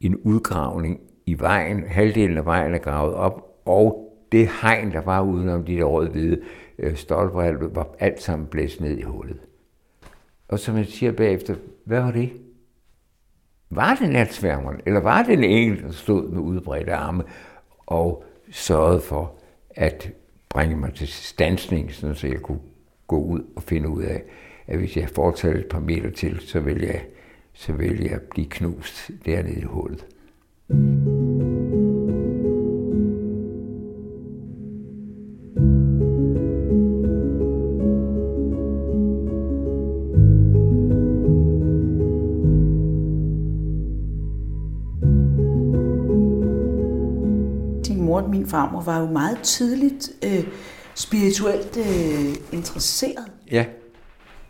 en 0.00 0.16
udgravning 0.16 1.00
i 1.26 1.38
vejen. 1.38 1.84
Halvdelen 1.86 2.38
af 2.38 2.44
vejen 2.44 2.74
er 2.74 2.78
gravet 2.78 3.14
op, 3.14 3.60
og 3.64 4.14
det 4.32 4.48
hegn, 4.62 4.92
der 4.92 5.00
var 5.00 5.22
udenom 5.22 5.64
de 5.64 5.76
der 5.76 5.84
rød-hvide 5.84 6.40
øh, 6.78 6.96
stolper, 6.96 7.68
var 7.74 7.94
alt 7.98 8.22
sammen 8.22 8.46
blæst 8.46 8.80
ned 8.80 8.98
i 8.98 9.02
hullet. 9.02 9.40
Og 10.48 10.58
som 10.58 10.76
jeg 10.76 10.86
siger 10.86 11.12
bagefter, 11.12 11.54
hvad 11.84 12.00
var 12.00 12.10
det? 12.10 12.32
Var 13.70 13.94
det 13.94 14.10
natsværmeren, 14.10 14.80
eller 14.86 15.00
var 15.00 15.22
det 15.22 15.32
en 15.32 15.44
engel, 15.44 15.82
der 15.82 15.90
stod 15.90 16.28
med 16.28 16.40
udbredte 16.40 16.94
arme 16.94 17.24
og 17.86 18.24
sørgede 18.50 19.00
for 19.00 19.34
at 19.70 20.10
bringe 20.48 20.76
mig 20.76 20.94
til 20.94 21.08
stansning, 21.08 21.92
så 21.92 22.26
jeg 22.26 22.40
kunne 22.40 22.60
gå 23.06 23.18
ud 23.18 23.40
og 23.56 23.62
finde 23.62 23.88
ud 23.88 24.02
af, 24.02 24.22
at 24.66 24.78
hvis 24.78 24.96
jeg 24.96 25.08
fortsatte 25.08 25.60
et 25.60 25.66
par 25.66 25.80
meter 25.80 26.10
til, 26.10 26.40
så 26.40 26.60
vil 26.60 26.80
jeg, 26.80 27.04
så 27.52 27.72
vil 27.72 28.00
jeg 28.10 28.20
blive 28.30 28.46
knust 28.50 29.10
dernede 29.26 29.60
i 29.60 29.62
hullet. 29.62 30.06
Din 47.86 48.02
mor 48.02 48.20
og 48.20 48.30
min 48.30 48.46
farmor 48.46 48.82
var 48.82 49.00
jo 49.00 49.06
meget 49.06 49.38
tidligt 49.38 50.10
øh, 50.24 50.48
spirituelt 50.94 51.76
øh, 51.76 52.34
interesseret. 52.52 53.26
Ja, 53.50 53.64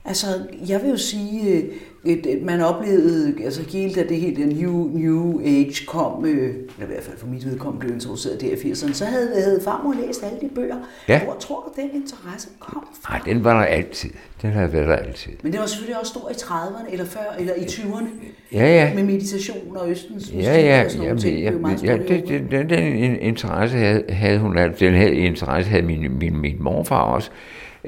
Altså, 0.07 0.27
jeg 0.69 0.83
vil 0.83 0.91
jo 0.91 0.97
sige, 0.97 1.51
øh, 1.53 1.65
at 2.13 2.27
at 2.27 2.43
man 2.43 2.61
oplevede, 2.61 3.35
altså 3.45 3.63
hele 3.63 3.95
da 3.95 4.03
det 4.09 4.17
hele 4.17 4.47
new, 4.47 4.89
new 4.93 5.41
age 5.45 5.87
kom, 5.87 6.25
øh, 6.25 6.55
i 6.55 6.85
hvert 6.87 7.03
fald 7.03 7.19
for 7.19 7.27
mit 7.27 7.47
vedkommende 7.47 7.81
blev 7.87 7.95
introduceret 7.95 8.41
der 8.41 8.47
i 8.47 8.55
80'erne, 8.55 8.93
så 8.95 9.05
havde, 9.05 9.29
havde 9.43 9.61
farmor 9.65 9.95
læst 10.07 10.23
alle 10.23 10.39
de 10.41 10.55
bøger. 10.55 10.77
Ja. 11.09 11.25
Hvor 11.25 11.37
tror 11.41 11.73
du, 11.77 11.83
den 11.83 11.91
interesse 12.03 12.49
kom 12.61 12.89
fra? 13.03 13.15
Nej, 13.19 13.35
den 13.35 13.45
var 13.45 13.59
der 13.59 13.67
altid. 13.67 14.11
Den 14.43 14.51
har 14.53 14.67
været 14.67 14.89
der 14.89 14.97
altid. 14.97 15.33
Men 15.43 15.53
det 15.53 15.61
var 15.61 15.67
selvfølgelig 15.67 16.01
også 16.01 16.11
stor 16.11 16.31
i 16.31 16.33
30'erne, 16.33 16.93
eller 16.93 17.05
før, 17.05 17.35
eller 17.39 17.55
i 17.55 17.61
20'erne, 17.65 18.07
Ja, 18.53 18.67
ja. 18.67 18.95
med 18.95 19.03
meditation 19.05 19.77
og 19.77 19.91
Østens 19.91 20.33
Ja, 20.35 20.61
ja, 20.61 20.85
og 20.85 20.91
sådan 20.91 21.07
ja, 21.09 21.15
ting. 21.17 21.39
ja, 21.41 21.51
ja, 21.85 21.97
det, 21.97 22.29
det, 22.29 22.43
den, 22.51 22.69
den 22.71 22.83
in- 22.97 23.17
interesse 23.21 23.77
havde, 23.77 24.03
havde 24.09 24.39
hun. 24.39 24.57
Den 24.81 24.95
havde, 24.95 25.15
interesse 25.15 25.71
havde 25.71 25.83
min, 25.83 26.19
min, 26.19 26.37
min 26.41 26.57
morfar 26.61 27.01
også. 27.03 27.31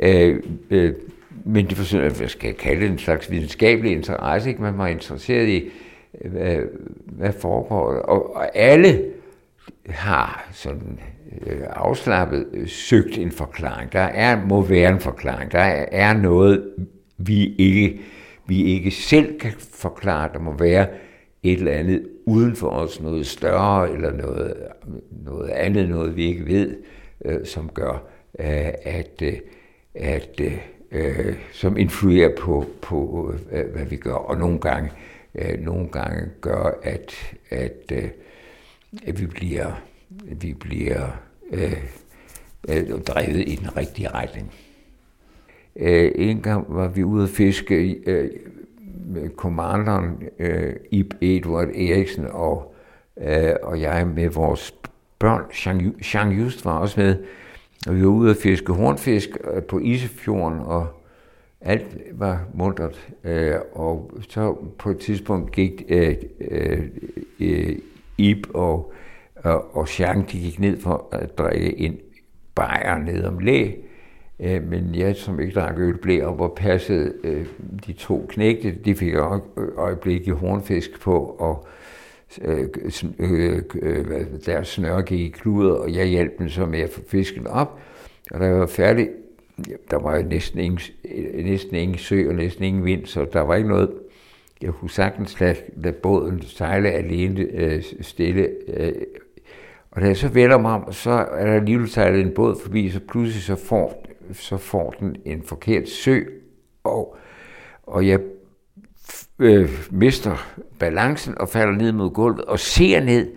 Øh, 0.02 0.42
øh, 0.70 0.92
men 1.44 1.66
det 1.66 1.76
forsøger, 1.76 2.10
hvad 2.10 2.28
skal 2.28 2.46
jeg 2.48 2.56
kalde 2.56 2.80
det, 2.80 2.90
en 2.90 2.98
slags 2.98 3.30
videnskabelig 3.30 3.92
interesse. 3.92 4.48
Ikke? 4.50 4.62
Man 4.62 4.78
var 4.78 4.86
interesseret 4.86 5.48
i, 5.48 5.70
hvad, 6.24 6.58
hvad 7.06 7.32
foregår. 7.32 7.92
Og, 7.92 8.36
og 8.36 8.56
alle 8.56 9.04
har 9.88 10.48
sådan 10.52 10.98
øh, 11.46 11.60
afslappet 11.70 12.46
øh, 12.52 12.68
søgt 12.68 13.18
en 13.18 13.30
forklaring. 13.30 13.92
Der 13.92 14.00
er, 14.00 14.46
må 14.46 14.62
være 14.62 14.92
en 14.92 15.00
forklaring. 15.00 15.52
Der 15.52 15.58
er, 15.58 15.86
er 15.92 16.12
noget, 16.14 16.70
vi 17.18 17.54
ikke, 17.54 18.00
vi 18.46 18.64
ikke 18.64 18.90
selv 18.90 19.38
kan 19.38 19.52
forklare. 19.58 20.30
Der 20.32 20.38
må 20.38 20.52
være 20.52 20.86
et 21.42 21.58
eller 21.58 21.72
andet 21.72 22.08
uden 22.24 22.56
for 22.56 22.68
os, 22.68 23.00
noget 23.00 23.26
større 23.26 23.92
eller 23.92 24.12
noget, 24.12 24.54
noget 25.24 25.50
andet, 25.50 25.88
noget 25.88 26.16
vi 26.16 26.24
ikke 26.24 26.46
ved, 26.46 26.76
øh, 27.24 27.46
som 27.46 27.70
gør, 27.74 28.06
øh, 28.38 28.68
at, 28.82 29.22
øh, 29.22 29.32
at 29.94 30.40
øh, 30.40 30.58
øh, 30.92 31.34
som 31.52 31.76
influerer 31.76 32.36
på, 32.38 32.66
på 32.82 33.32
øh, 33.52 33.64
hvad 33.72 33.84
vi 33.84 33.96
gør, 33.96 34.14
og 34.14 34.36
nogle 34.36 34.60
gange, 34.60 34.90
øh, 35.34 35.60
nogle 35.60 35.88
gange 35.88 36.28
gør, 36.40 36.78
at, 36.82 37.34
at, 37.50 37.92
øh, 37.92 38.08
at 39.06 39.20
vi 39.20 39.26
bliver, 39.26 39.72
vi 40.24 40.52
bliver 40.52 41.06
øh, 41.52 41.82
øh, 42.68 43.00
drevet 43.00 43.48
i 43.48 43.54
den 43.54 43.76
rigtige 43.76 44.08
retning. 44.08 44.52
Øh, 45.76 46.12
en 46.14 46.42
gang 46.42 46.64
var 46.68 46.88
vi 46.88 47.04
ude 47.04 47.24
at 47.24 47.30
fiske 47.30 48.02
øh, 48.06 48.30
med 49.06 49.28
kommanderen 49.28 50.22
øh, 50.38 50.72
Ib 50.90 51.14
Edward 51.20 51.68
Eriksen 51.68 52.26
og, 52.30 52.74
øh, 53.16 53.52
og 53.62 53.80
jeg 53.80 54.06
med 54.06 54.28
vores 54.28 54.74
børn. 55.18 55.42
Jean, 55.66 55.94
Jean 56.14 56.28
Just 56.28 56.64
var 56.64 56.78
også 56.78 57.00
med. 57.00 57.16
Og 57.86 57.96
vi 57.96 58.02
var 58.02 58.08
ude 58.08 58.30
at 58.30 58.36
fiske 58.36 58.72
hornfisk 58.72 59.30
øh, 59.54 59.62
på 59.62 59.78
Isefjorden, 59.78 60.58
og 60.58 60.86
alt 61.60 61.96
var 62.12 62.44
mundret. 62.54 63.08
Øh, 63.24 63.54
og 63.72 64.10
så 64.28 64.56
på 64.78 64.90
et 64.90 64.98
tidspunkt 64.98 65.52
gik 65.52 65.82
øh, 65.88 66.16
øh, 66.40 66.82
øh 67.40 67.78
Ib 68.18 68.46
og, 68.54 68.92
øh, 69.36 69.54
og, 69.54 69.76
og 69.76 70.00
Jean, 70.00 70.20
de 70.20 70.40
gik 70.40 70.60
ned 70.60 70.80
for 70.80 71.08
at 71.12 71.38
drikke 71.38 71.78
en 71.78 71.96
bajer 72.54 72.98
ned 72.98 73.24
om 73.24 73.38
læ. 73.38 73.70
Øh, 74.40 74.68
men 74.68 74.94
jeg, 74.94 75.16
som 75.16 75.40
ikke 75.40 75.54
drak 75.54 75.78
øl, 75.78 75.98
blev 75.98 76.26
op 76.26 76.40
og 76.40 76.54
passede 76.56 77.12
øh, 77.24 77.46
de 77.86 77.92
to 77.92 78.26
knægte. 78.28 78.78
De 78.84 78.94
fik 78.94 79.14
øjeblik 79.76 80.26
i 80.26 80.30
hornfisk 80.30 81.00
på, 81.00 81.36
og 81.38 81.66
øh, 82.42 82.68
øh, 83.18 83.62
øh, 83.82 84.26
deres 84.46 84.68
snøre 84.68 85.02
gik 85.02 85.20
i 85.20 85.28
kluder, 85.28 85.74
og 85.74 85.94
jeg 85.94 86.06
hjalp 86.06 86.38
dem 86.38 86.48
så 86.48 86.66
med 86.66 86.80
at 86.80 86.90
få 86.90 87.00
fisken 87.08 87.46
op. 87.46 87.78
Og 88.30 88.40
da 88.40 88.44
jeg 88.44 88.58
var 88.58 88.66
færdig, 88.66 89.08
der 89.90 89.96
var 89.96 90.16
jo 90.16 90.22
næsten 90.22 90.60
ingen, 90.60 90.80
øh, 91.14 91.44
næsten 91.44 91.76
ingen 91.76 91.98
sø 91.98 92.28
og 92.28 92.34
næsten 92.34 92.64
ingen 92.64 92.84
vind, 92.84 93.06
så 93.06 93.26
der 93.32 93.40
var 93.40 93.54
ikke 93.54 93.68
noget. 93.68 93.90
Jeg 94.62 94.72
kunne 94.72 94.90
sagtens 94.90 95.40
lade, 95.40 95.56
lade 95.76 95.94
båden 95.94 96.42
sejle 96.42 96.90
alene 96.90 97.40
øh, 97.40 97.82
stille. 98.00 98.48
Øh, 98.68 98.92
og 99.90 100.02
da 100.02 100.06
jeg 100.06 100.16
så 100.16 100.28
vender 100.28 100.58
mig 100.58 100.72
om, 100.72 100.92
så 100.92 101.10
er 101.10 101.46
der 101.46 101.52
alligevel 101.52 101.88
sejlet 101.88 102.20
en 102.20 102.34
båd 102.34 102.60
forbi, 102.62 102.90
så 102.90 103.00
pludselig 103.00 103.42
så 103.42 103.56
får, 103.56 104.06
så 104.32 104.56
får 104.56 104.90
den 104.90 105.16
en 105.24 105.42
forkert 105.42 105.88
sø, 105.88 106.20
og, 106.84 107.16
og 107.82 108.06
jeg 108.06 108.20
øh, 109.38 109.70
mister 109.90 110.56
balancen 110.78 111.38
og 111.38 111.48
falder 111.48 111.74
ned 111.74 111.92
mod 111.92 112.10
gulvet 112.10 112.44
og 112.44 112.58
ser 112.58 113.00
ned, 113.00 113.32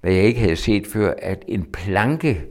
hvad 0.00 0.12
jeg 0.12 0.24
ikke 0.24 0.40
havde 0.40 0.56
set 0.56 0.86
før, 0.86 1.14
at 1.18 1.44
en 1.48 1.64
planke 1.72 2.44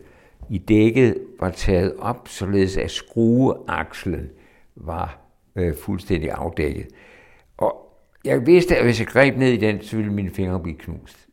i 0.50 0.58
dækket 0.58 1.18
var 1.40 1.50
taget 1.50 1.94
op, 2.00 2.28
således 2.28 2.78
at 2.78 2.92
skrueakslen 2.92 4.30
var 4.76 5.20
øh, 5.56 5.76
fuldstændig 5.76 6.32
afdækket. 6.32 6.88
Og 7.58 7.76
jeg 8.26 8.46
vidste, 8.46 8.78
at 8.78 8.84
hvis 8.84 9.00
jeg 9.00 9.08
greb 9.08 9.38
ned 9.38 9.52
i 9.52 9.58
den, 9.58 9.82
så 9.82 9.96
ville 9.98 10.14
mine 10.14 10.30
fingre 10.30 10.60
blive 10.60 10.78
knust. 10.78 11.28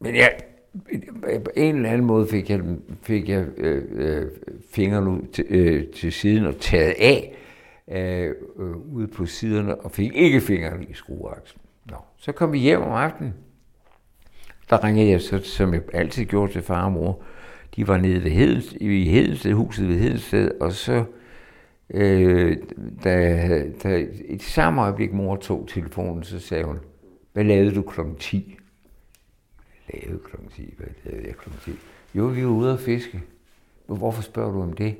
Men 0.00 0.16
jeg, 0.16 0.36
på 1.44 1.50
en 1.56 1.76
eller 1.76 1.90
anden 1.90 2.06
måde 2.06 2.26
fik 2.26 2.50
jeg, 2.50 2.60
fik 3.02 3.28
jeg 3.28 3.46
øh, 3.56 3.84
øh, 3.90 4.26
fingrene 4.70 5.20
til, 5.32 5.44
øh, 5.48 5.86
til 5.86 6.12
siden 6.12 6.46
og 6.46 6.58
taget 6.60 6.94
af 6.98 7.34
øh, 7.90 8.34
øh, 8.58 8.76
ude 8.76 9.08
på 9.08 9.26
siderne, 9.26 9.74
og 9.74 9.92
fik 9.92 10.14
ikke 10.14 10.40
fingrene 10.40 10.84
i 10.84 10.94
skrueaksen. 10.94 11.60
Nå. 11.90 11.96
Så 12.16 12.32
kom 12.32 12.52
vi 12.52 12.58
hjem 12.58 12.82
om 12.82 12.92
aftenen. 12.92 13.34
Der 14.70 14.84
ringede 14.84 15.10
jeg 15.10 15.20
så, 15.20 15.40
som 15.42 15.74
jeg 15.74 15.82
altid 15.92 16.24
gjorde 16.24 16.52
til 16.52 16.62
far 16.62 16.84
og 16.84 16.92
mor. 16.92 17.22
De 17.76 17.88
var 17.88 17.96
nede 17.96 18.24
ved 18.24 18.30
Hedens, 18.30 18.72
i 18.80 19.08
Hedensted, 19.08 19.52
huset 19.52 19.88
ved 19.88 19.98
Hedensted, 19.98 20.50
og 20.60 20.72
så 20.72 21.04
øh, 21.90 22.56
da, 23.04 23.64
da 23.82 24.06
i 24.28 24.38
samme 24.38 24.82
øjeblik 24.82 25.12
mor 25.12 25.36
tog 25.36 25.68
telefonen, 25.68 26.24
så 26.24 26.38
sagde 26.38 26.64
hun, 26.64 26.78
hvad 27.32 27.44
lavede 27.44 27.74
du 27.74 27.82
kl. 27.82 28.00
10? 28.18 28.56
Hvad 29.86 30.00
lavede 30.02 30.22
kl. 30.24 30.36
10? 30.56 30.74
Hvad 30.76 30.86
lavede 31.04 31.26
jeg 31.26 31.36
kl. 31.36 31.50
10? 31.64 31.70
Jo, 32.14 32.24
vi 32.26 32.44
var 32.44 32.50
ude 32.50 32.72
at 32.72 32.80
fiske. 32.80 33.22
Hvorfor 33.86 34.22
spørger 34.22 34.52
du 34.52 34.62
om 34.62 34.72
det? 34.72 34.96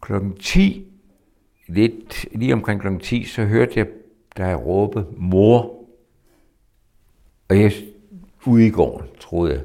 Klokken 0.00 0.36
10, 0.36 0.89
lidt 1.70 2.26
lige 2.32 2.52
omkring 2.52 2.80
klokken 2.80 3.00
10, 3.00 3.24
så 3.24 3.44
hørte 3.44 3.72
jeg 3.76 3.86
dig 4.36 4.66
råbe, 4.66 5.06
mor. 5.16 5.76
Og 7.48 7.60
jeg 7.60 7.72
ude 8.46 8.66
i 8.66 8.70
gården, 8.70 9.08
troede 9.20 9.52
jeg. 9.52 9.62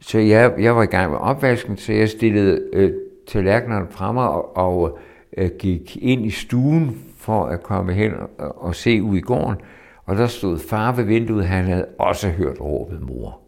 Så 0.00 0.18
jeg, 0.18 0.54
jeg 0.58 0.76
var 0.76 0.82
i 0.82 0.86
gang 0.86 1.10
med 1.10 1.18
opvasken, 1.18 1.76
så 1.76 1.92
jeg 1.92 2.08
stillede 2.08 2.68
øh, 2.72 2.94
tallerkenerne 3.26 3.86
frem 3.90 4.16
og, 4.16 4.56
og 4.56 4.98
øh, 5.36 5.50
gik 5.58 5.96
ind 5.96 6.26
i 6.26 6.30
stuen 6.30 7.04
for 7.16 7.44
at 7.44 7.62
komme 7.62 7.92
hen 7.92 8.12
og, 8.38 8.62
og 8.62 8.74
se 8.74 9.02
ud 9.02 9.16
i 9.16 9.20
gården. 9.20 9.56
Og 10.04 10.16
der 10.16 10.26
stod 10.26 10.58
far 10.58 10.92
ved 10.92 11.04
vinduet, 11.04 11.46
han 11.46 11.64
havde 11.64 11.86
også 11.98 12.28
hørt 12.28 12.60
råbet 12.60 13.02
mor. 13.02 13.40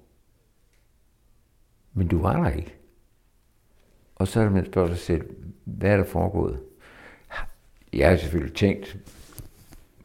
Men 1.94 2.09
du 2.09 2.18
var 2.18 2.42
der 2.42 2.50
ikke. 2.50 2.75
Og 4.14 4.28
så 4.28 4.40
er 4.40 4.44
det, 4.44 4.52
man 4.52 4.66
spørger 4.66 4.88
sig 4.88 4.99
selv, 4.99 5.23
hvad 5.64 5.90
er 5.90 5.97
der 5.97 6.04
foregået? 6.04 6.61
Jeg 7.97 8.11
har 8.11 8.17
selvfølgelig 8.17 8.55
tænkt 8.55 8.97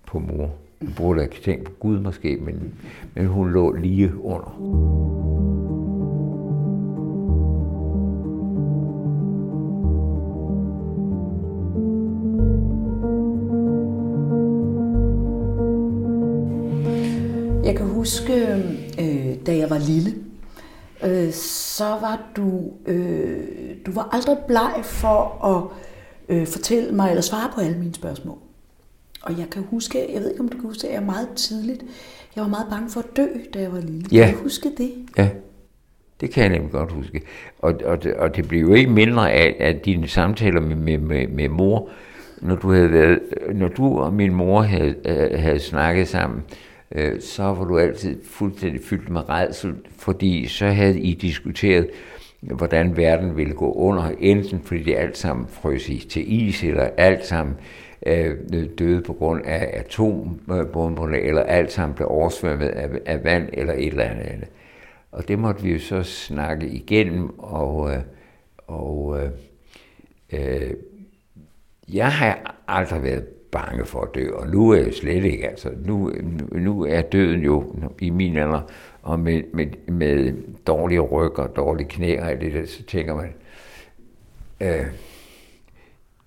på 0.06 0.20
mor. 0.20 0.50
Jeg 0.82 0.90
burde 0.98 1.20
have 1.22 1.32
tænkt 1.44 1.64
på 1.66 1.72
Gud 1.80 2.00
måske, 2.00 2.38
men, 2.38 2.74
men 3.16 3.28
hun 3.28 3.52
lå 3.52 3.72
lige 3.72 4.12
under. 4.22 4.56
Jeg 17.66 17.76
kan 17.78 17.86
huske, 17.88 18.34
øh, 19.00 19.46
da 19.46 19.58
jeg 19.58 19.70
var 19.70 19.78
lille, 19.78 20.16
øh, 21.04 21.32
så 21.34 21.86
var 21.86 22.32
du, 22.36 22.72
øh, 22.86 23.48
du 23.86 23.92
var 23.92 24.10
aldrig 24.12 24.38
bleg 24.48 24.80
for 24.84 25.46
at 25.46 25.89
øh, 26.30 26.48
fortælle 26.48 26.92
mig 26.92 27.10
eller 27.10 27.22
svare 27.22 27.52
på 27.56 27.62
alle 27.62 27.78
mine 27.78 27.94
spørgsmål. 27.94 28.38
Og 29.22 29.40
jeg 29.40 29.50
kan 29.52 29.64
huske, 29.70 30.14
jeg 30.14 30.22
ved 30.22 30.30
ikke 30.30 30.42
om 30.42 30.50
du 30.50 30.58
kan 30.58 30.66
huske 30.66 30.88
det, 30.88 30.94
jeg 30.94 31.04
meget 31.04 31.30
tidligt, 31.36 31.84
jeg 32.36 32.44
var 32.44 32.50
meget 32.50 32.68
bange 32.70 32.90
for 32.90 33.00
at 33.00 33.18
dø, 33.18 33.26
da 33.54 33.60
jeg 33.60 33.72
var 33.72 33.80
lille. 33.80 34.06
Ja. 34.12 34.26
Kan 34.26 34.38
du 34.38 34.44
huske 34.44 34.70
det? 34.78 34.92
Ja, 35.18 35.30
det 36.22 36.32
kan 36.32 36.44
jeg 36.44 36.52
nemlig 36.52 36.72
godt 36.72 36.92
huske. 36.92 37.22
Og, 37.60 37.74
og, 37.86 38.04
det, 38.04 38.14
og 38.14 38.36
det 38.36 38.48
blev 38.48 38.62
jo 38.62 38.74
ikke 38.74 38.92
mindre 38.92 39.32
af, 39.32 39.56
af 39.60 39.76
dine 39.86 40.08
samtaler 40.08 40.62
med, 40.62 40.76
med, 40.76 40.98
med, 40.98 41.28
med 41.28 41.50
mor, 41.50 41.90
når 42.42 42.56
du, 42.56 42.72
havde 42.72 42.92
været, 42.92 43.20
når 43.54 43.68
du 43.68 44.00
og 44.00 44.14
min 44.14 44.34
mor 44.34 44.62
havde, 44.62 44.96
øh, 45.06 45.40
havde 45.40 45.60
snakket 45.60 46.08
sammen, 46.08 46.44
øh, 46.92 47.22
så 47.22 47.44
var 47.44 47.64
du 47.64 47.78
altid 47.78 48.18
fuldstændig 48.24 48.82
fyldt 48.84 49.10
med 49.10 49.30
redsel, 49.30 49.74
fordi 49.98 50.48
så 50.48 50.68
havde 50.68 51.00
I 51.00 51.14
diskuteret, 51.14 51.88
hvordan 52.42 52.98
verden 52.98 53.38
ville 53.38 53.54
gå 53.54 53.72
under, 53.72 54.12
enten 54.20 54.62
fordi 54.62 54.84
det 54.84 54.96
alt 54.96 55.18
sammen 55.18 55.48
frøs 55.48 55.90
i 55.90 56.08
til 56.10 56.34
is, 56.34 56.64
eller 56.64 56.90
alt 56.98 57.26
sammen 57.26 57.56
øh, 58.06 58.38
døde 58.80 59.02
på 59.02 59.14
grund 59.14 59.46
af 59.46 59.70
atombomberne, 59.74 61.20
eller 61.20 61.44
alt 61.44 61.72
sammen 61.72 61.96
blev 61.96 62.08
oversvømmet 62.08 62.68
af, 62.68 62.90
af 63.06 63.24
vand, 63.24 63.50
eller 63.54 63.74
et 63.74 63.88
eller 63.88 64.04
andet. 64.04 64.50
Og 65.12 65.28
det 65.28 65.40
måtte 65.40 65.64
vi 65.64 65.72
jo 65.72 65.80
så 65.80 66.04
snakke 66.04 66.68
igennem, 66.68 67.40
og, 67.40 67.92
øh, 67.92 68.00
og 68.68 69.20
øh, 69.22 69.30
øh, 70.34 70.74
jeg 71.94 72.12
har 72.12 72.56
aldrig 72.68 73.04
været 73.04 73.26
bange 73.52 73.86
for 73.86 74.02
at 74.02 74.16
dø, 74.16 74.30
og 74.34 74.48
nu 74.48 74.70
er 74.70 74.78
jeg 74.78 74.94
slet 74.94 75.26
ikke. 75.26 75.48
Altså, 75.48 75.70
nu, 75.86 76.12
nu 76.52 76.86
er 76.86 77.02
døden 77.02 77.42
jo 77.42 77.76
i 78.02 78.10
min 78.10 78.38
alder, 78.38 78.62
og 79.04 79.20
med, 79.20 79.44
med, 79.54 79.66
med 79.88 80.34
dårlige 80.68 81.00
ryg 81.00 81.40
og 81.40 81.56
dårlige 81.56 81.88
knæ 81.88 82.20
og 82.20 82.30
alt 82.30 82.42
det 82.42 82.54
der, 82.54 82.66
så 82.66 82.84
tænker 82.84 83.16
man, 83.16 83.34
øh, 84.62 84.86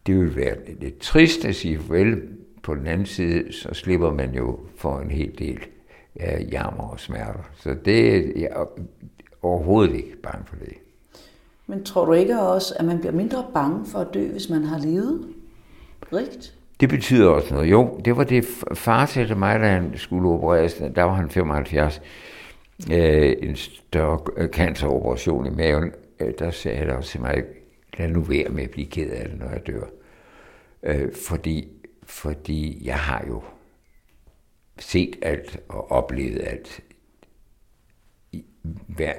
det 0.06 0.20
vil 0.20 0.36
være 0.36 0.56
lidt 0.80 0.98
trist 0.98 1.44
at 1.44 1.54
sige 1.54 1.78
farvel. 1.78 2.22
På 2.62 2.74
den 2.74 2.86
anden 2.86 3.06
side, 3.06 3.52
så 3.52 3.74
slipper 3.74 4.12
man 4.12 4.34
jo 4.34 4.58
for 4.76 4.98
en 4.98 5.10
hel 5.10 5.38
del 5.38 5.58
ja, 6.16 6.42
jammer 6.42 6.84
og 6.84 7.00
smerter. 7.00 7.50
Så 7.56 7.76
det 7.84 8.16
er 8.16 8.32
jeg 8.36 8.48
er 8.50 8.66
overhovedet 9.42 9.94
ikke 9.94 10.16
bange 10.22 10.44
for 10.46 10.56
det. 10.56 10.74
Men 11.66 11.84
tror 11.84 12.04
du 12.04 12.12
ikke 12.12 12.40
også, 12.40 12.74
at 12.78 12.84
man 12.84 12.98
bliver 12.98 13.12
mindre 13.12 13.46
bange 13.54 13.86
for 13.86 13.98
at 13.98 14.14
dø, 14.14 14.28
hvis 14.28 14.50
man 14.50 14.64
har 14.64 14.78
levet? 14.78 15.28
Rigtigt? 16.12 16.54
Det 16.80 16.88
betyder 16.88 17.28
også 17.28 17.54
noget. 17.54 17.70
Jo, 17.70 18.00
det 18.04 18.16
var 18.16 18.24
det 18.24 18.44
far 18.74 19.06
sagde 19.06 19.28
til 19.28 19.36
mig, 19.36 19.60
da 19.60 19.68
han 19.68 19.92
skulle 19.94 20.28
opereres. 20.28 20.82
Der 20.94 21.02
var 21.02 21.14
han 21.14 21.30
75. 21.30 22.02
Øh, 22.90 23.36
en 23.42 23.56
større 23.56 24.20
øh, 24.36 24.48
canceroperation 24.48 25.46
i 25.46 25.50
maven. 25.50 25.92
Øh, 26.20 26.32
der 26.38 26.50
sagde 26.50 26.78
han 26.78 26.90
også 26.90 27.10
til 27.10 27.20
mig, 27.20 27.44
lad 27.98 28.08
nu 28.08 28.20
være 28.20 28.48
med 28.48 28.62
at 28.62 28.70
blive 28.70 28.86
ked 28.86 29.10
af 29.10 29.28
det, 29.28 29.38
når 29.38 29.50
jeg 29.50 29.66
dør. 29.66 29.84
Øh, 30.82 31.14
fordi, 31.14 31.68
fordi 32.02 32.86
jeg 32.86 32.98
har 32.98 33.24
jo 33.28 33.42
set 34.78 35.16
alt 35.22 35.60
og 35.68 35.90
oplevet 35.90 36.42
alt. 36.46 36.80
Ver, 38.88 39.12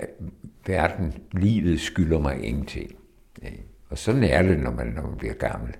verden, 0.66 1.14
livet 1.32 1.82
skylder 1.82 2.20
mig 2.20 2.44
ingenting. 2.44 2.96
Øh, 3.44 3.52
og 3.90 3.98
sådan 3.98 4.24
er 4.24 4.42
det, 4.42 4.60
når 4.60 4.72
man, 4.72 4.88
når 4.88 5.02
man 5.02 5.18
bliver 5.18 5.34
gammel. 5.34 5.76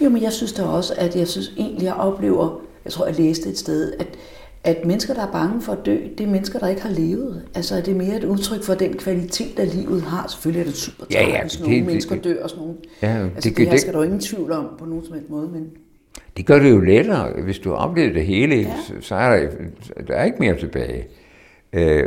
Jo, 0.00 0.08
men 0.08 0.22
jeg 0.22 0.32
synes 0.32 0.52
da 0.52 0.62
også, 0.62 0.94
at 0.98 1.16
jeg 1.16 1.28
synes 1.28 1.52
egentlig, 1.56 1.84
jeg 1.84 1.94
oplever, 1.94 2.60
jeg 2.84 2.92
tror, 2.92 3.06
jeg 3.06 3.16
læste 3.16 3.48
et 3.48 3.58
sted, 3.58 3.92
at, 3.92 4.18
at 4.66 4.84
mennesker, 4.84 5.14
der 5.14 5.26
er 5.26 5.32
bange 5.32 5.62
for 5.62 5.72
at 5.72 5.78
dø, 5.86 5.96
det 6.18 6.26
er 6.26 6.30
mennesker, 6.30 6.58
der 6.58 6.68
ikke 6.68 6.82
har 6.82 6.90
levet. 6.90 7.42
Altså, 7.54 7.76
det 7.76 7.88
er 7.88 7.94
mere 7.94 8.16
et 8.16 8.24
udtryk 8.24 8.62
for 8.64 8.74
den 8.74 8.94
kvalitet, 8.96 9.56
der 9.56 9.64
livet 9.64 10.02
har. 10.02 10.26
Selvfølgelig 10.28 10.60
er 10.60 10.64
det 10.64 10.74
super 10.76 11.04
Ja, 11.12 11.28
ja, 11.28 11.42
hvis 11.42 11.52
det- 11.52 11.60
nogle 11.60 11.76
det- 11.76 11.86
mennesker 11.86 12.14
det- 12.14 12.24
dør 12.24 12.42
og 12.42 12.50
sådan 12.50 12.62
nogle. 12.62 12.76
Ja, 13.02 13.08
altså, 13.08 13.34
det- 13.34 13.44
det, 13.44 13.56
det 13.56 13.64
her 13.64 13.70
det- 13.70 13.80
skal 13.80 13.92
der 13.92 13.98
jo 13.98 14.04
ingen 14.04 14.20
tvivl 14.20 14.52
om 14.52 14.66
på 14.78 14.84
nogen 14.84 15.04
som 15.04 15.14
helst 15.14 15.30
måde, 15.30 15.48
men 15.48 15.70
Det 16.36 16.46
gør 16.46 16.58
det 16.58 16.70
jo 16.70 16.80
lettere, 16.80 17.32
hvis 17.44 17.58
du 17.58 17.68
har 17.70 17.76
oplevet 17.76 18.14
det 18.14 18.24
hele, 18.26 18.54
Ja. 18.56 18.72
så, 19.00 19.14
er 19.14 19.36
der, 19.40 19.48
der 20.08 20.14
er 20.14 20.24
ikke 20.24 20.36
mere 20.40 20.56
tilbage. 20.58 21.06
Øh, 21.72 22.02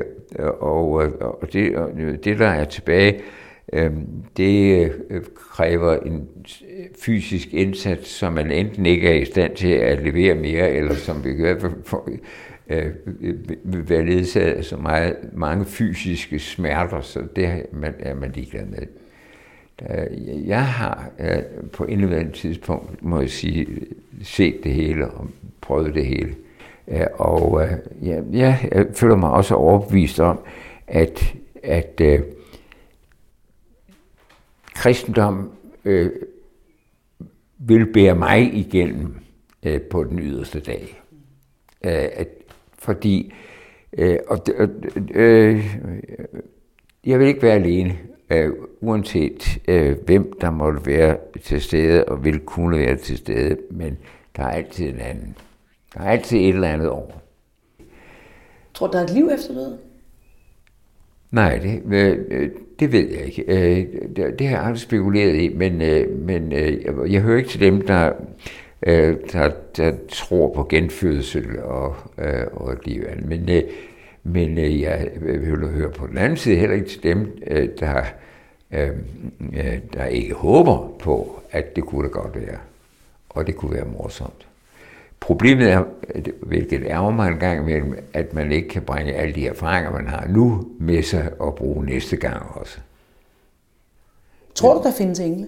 og, 0.60 0.92
og, 0.92 1.54
det, 1.54 1.76
og 1.76 1.90
det, 2.24 2.40
der 2.40 2.48
er 2.48 2.64
tilbage, 2.66 3.20
øh, 3.74 3.92
det 4.38 4.92
øh, 5.10 5.22
kræver 5.52 5.96
en 6.00 6.28
fysisk 7.02 7.54
indsats, 7.54 8.10
som 8.10 8.34
man 8.34 8.52
enten 8.52 8.86
ikke 8.86 9.08
er 9.10 9.14
i 9.22 9.26
stand 9.26 9.56
til 9.56 9.68
at 9.68 10.04
levere 10.04 10.36
mere, 10.36 10.72
eller 10.72 10.96
som 10.96 11.24
vi 11.24 11.30
i 11.30 11.42
hvert 11.42 11.62
fald 11.62 11.74
Øh, 12.70 12.92
øh, 13.22 13.90
være 13.90 14.06
ledsaget 14.06 14.54
af 14.54 14.66
så 14.66 14.78
meget, 14.78 15.16
mange 15.34 15.66
fysiske 15.66 16.40
smerter, 16.40 17.02
så 17.02 17.28
det 17.36 17.46
er 17.46 17.62
man, 17.74 17.94
er 18.00 18.16
man 18.16 18.32
ligeglad 18.32 18.66
med. 18.66 18.80
Der- 19.80 20.08
Jeg 20.46 20.66
har 20.68 21.12
øh, 21.20 21.42
på 21.74 21.84
et 21.84 21.92
eller 21.92 22.18
andet 22.18 22.34
tidspunkt, 22.34 23.04
må 23.04 23.20
jeg 23.20 23.30
sige, 23.30 23.68
set 24.24 24.60
det 24.64 24.74
hele 24.74 25.08
og 25.12 25.28
prøvet 25.62 25.96
det 25.96 26.06
hele. 26.06 26.36
Øh, 26.88 27.06
og 27.14 27.62
ja, 28.02 28.22
jeg, 28.32 28.70
jeg 28.72 28.88
føler 28.94 29.16
mig 29.16 29.30
også 29.30 29.56
overbevist 29.56 30.20
om, 30.20 30.40
at, 30.88 31.36
at 31.64 32.02
øh, 32.02 32.20
kristendom 34.76 35.52
øh, 35.86 36.12
vil 37.58 37.94
bære 37.94 38.16
mig 38.16 38.54
igennem 38.54 39.16
øh, 39.64 39.82
på 39.82 40.04
den 40.04 40.20
yderste 40.20 40.60
dag. 40.60 41.02
Øh, 41.84 41.92
at, 42.14 42.28
fordi, 42.82 43.34
øh, 43.98 44.18
og, 44.28 44.40
øh, 45.14 45.66
jeg 47.06 47.20
vil 47.20 47.28
ikke 47.28 47.42
være 47.42 47.56
alene, 47.56 47.98
øh, 48.30 48.50
uanset 48.82 49.62
øh, 49.68 49.98
hvem 50.06 50.34
der 50.42 50.50
måtte 50.50 50.86
være 50.86 51.18
til 51.44 51.62
stede 51.62 52.06
og 52.06 52.26
vil 52.26 52.40
kunne 52.40 52.78
være 52.78 52.96
til 52.96 53.18
stede, 53.18 53.58
men 53.72 53.98
der 54.38 54.44
er 54.44 54.52
altid 54.52 54.90
en 54.90 55.00
anden. 55.00 55.36
Der 55.94 56.02
er 56.02 56.10
altid 56.10 56.38
et 56.38 56.50
eller 56.50 56.68
andet 56.68 56.90
over. 56.90 57.12
tror 58.74 58.88
du, 58.88 58.94
der 58.94 59.00
er 59.00 59.04
et 59.04 59.10
liv 59.14 59.30
efter 59.34 59.54
døden? 59.54 59.78
Nej, 61.32 61.58
det, 61.58 61.94
øh, 61.94 62.50
det 62.80 62.92
ved 62.92 63.10
jeg 63.10 63.26
ikke. 63.26 63.44
Øh, 63.48 63.88
det, 64.16 64.40
det 64.40 64.48
har 64.48 64.58
jeg 64.58 64.66
aldrig 64.66 64.80
spekuleret 64.80 65.36
i, 65.36 65.54
men, 65.56 65.82
øh, 65.82 66.20
men 66.20 66.52
øh, 66.54 67.14
jeg 67.14 67.22
hører 67.22 67.38
ikke 67.38 67.50
til 67.50 67.60
dem, 67.60 67.82
der, 67.82 68.12
øh, 68.84 69.18
der, 69.34 69.52
der 69.78 69.94
tror 70.10 70.54
på 70.54 70.64
genfødsel 70.64 71.60
og, 71.60 71.96
øh, 72.18 72.48
og 72.54 72.78
liv. 72.86 73.04
Men, 73.26 73.50
øh, 73.50 73.64
men 74.24 74.58
øh, 74.58 74.82
jeg 74.82 75.10
vil 75.22 75.68
høre 75.70 75.92
på 75.92 76.08
den 76.08 76.18
anden 76.18 76.38
side 76.38 76.56
heller 76.56 76.76
ikke 76.76 76.90
til 76.90 77.04
dem, 77.04 77.38
øh, 77.48 77.70
der, 77.80 78.04
øh, 78.72 78.90
øh, 79.54 79.80
der 79.94 80.06
ikke 80.06 80.34
håber 80.34 80.94
på, 81.00 81.42
at 81.52 81.76
det 81.76 81.84
kunne 81.84 82.04
da 82.04 82.12
godt 82.12 82.36
være. 82.36 82.58
Og 83.30 83.48
det 83.48 83.56
kunne 83.56 83.74
være 83.74 83.86
morsomt. 83.86 84.48
Problemet 85.20 85.72
er, 85.72 85.84
hvilket 86.42 86.84
ærger 86.86 87.12
mig 87.12 87.28
en 87.28 87.40
gang 87.40 87.60
imellem, 87.60 87.98
at 88.14 88.34
man 88.34 88.52
ikke 88.52 88.68
kan 88.68 88.82
bringe 88.82 89.14
alle 89.14 89.36
de 89.36 89.48
erfaringer, 89.48 89.92
man 89.92 90.08
har 90.08 90.28
nu, 90.28 90.68
med 90.80 91.04
sig 91.04 91.32
og 91.40 91.56
bruge 91.56 91.86
næste 91.86 92.18
gang 92.18 92.46
også. 92.56 92.80
Tror 94.56 94.74
du, 94.74 94.84
der 94.84 94.92
findes 94.98 95.20
engle? 95.20 95.48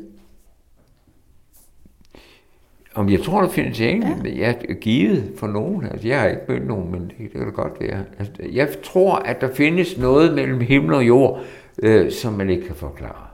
Om 2.96 3.10
jeg 3.10 3.22
tror, 3.22 3.42
der 3.42 3.50
findes 3.50 3.82
engle? 3.82 4.16
Ja. 4.26 4.38
Jeg 4.38 4.58
er 4.70 4.74
givet 4.74 5.34
for 5.38 5.48
nogen. 5.48 5.86
Altså, 5.86 6.08
jeg 6.08 6.20
har 6.20 6.28
ikke 6.28 6.42
mødt 6.48 6.68
nogen, 6.68 6.92
men 6.92 7.02
det, 7.02 7.18
det 7.18 7.32
kan 7.32 7.46
det 7.46 7.54
godt 7.54 7.80
være. 7.80 8.04
Altså, 8.20 8.34
jeg 8.52 8.70
tror, 8.84 9.16
at 9.16 9.42
der 9.42 9.54
findes 9.54 9.98
noget 9.98 10.34
mellem 10.34 10.62
himmel 10.62 10.94
og 10.94 11.08
jord, 11.08 11.44
øh, 11.84 12.12
som 12.12 12.34
man 12.34 12.50
ikke 12.50 12.66
kan 12.66 12.76
forklare. 12.76 13.28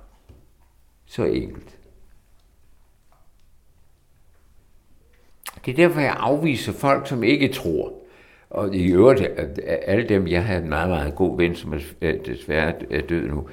Så 1.06 1.24
enkelt. 1.24 1.78
Det 5.66 5.72
er 5.72 5.76
derfor, 5.76 6.00
jeg 6.00 6.16
afviser 6.20 6.74
folk, 6.74 7.08
som 7.08 7.24
ikke 7.24 7.48
tror. 7.48 7.94
Og 8.50 8.76
i 8.76 8.92
øvrigt, 8.92 9.22
alle 9.66 10.10
dem, 10.10 10.28
jeg 10.28 10.46
havde 10.46 10.64
en 10.64 10.70
meget, 10.70 10.90
meget 10.90 11.16
god 11.16 11.38
ven, 11.38 11.56
som 11.56 11.74
desværre 12.02 12.74
er 12.92 13.02
død 13.02 13.28
nu, 13.28 13.48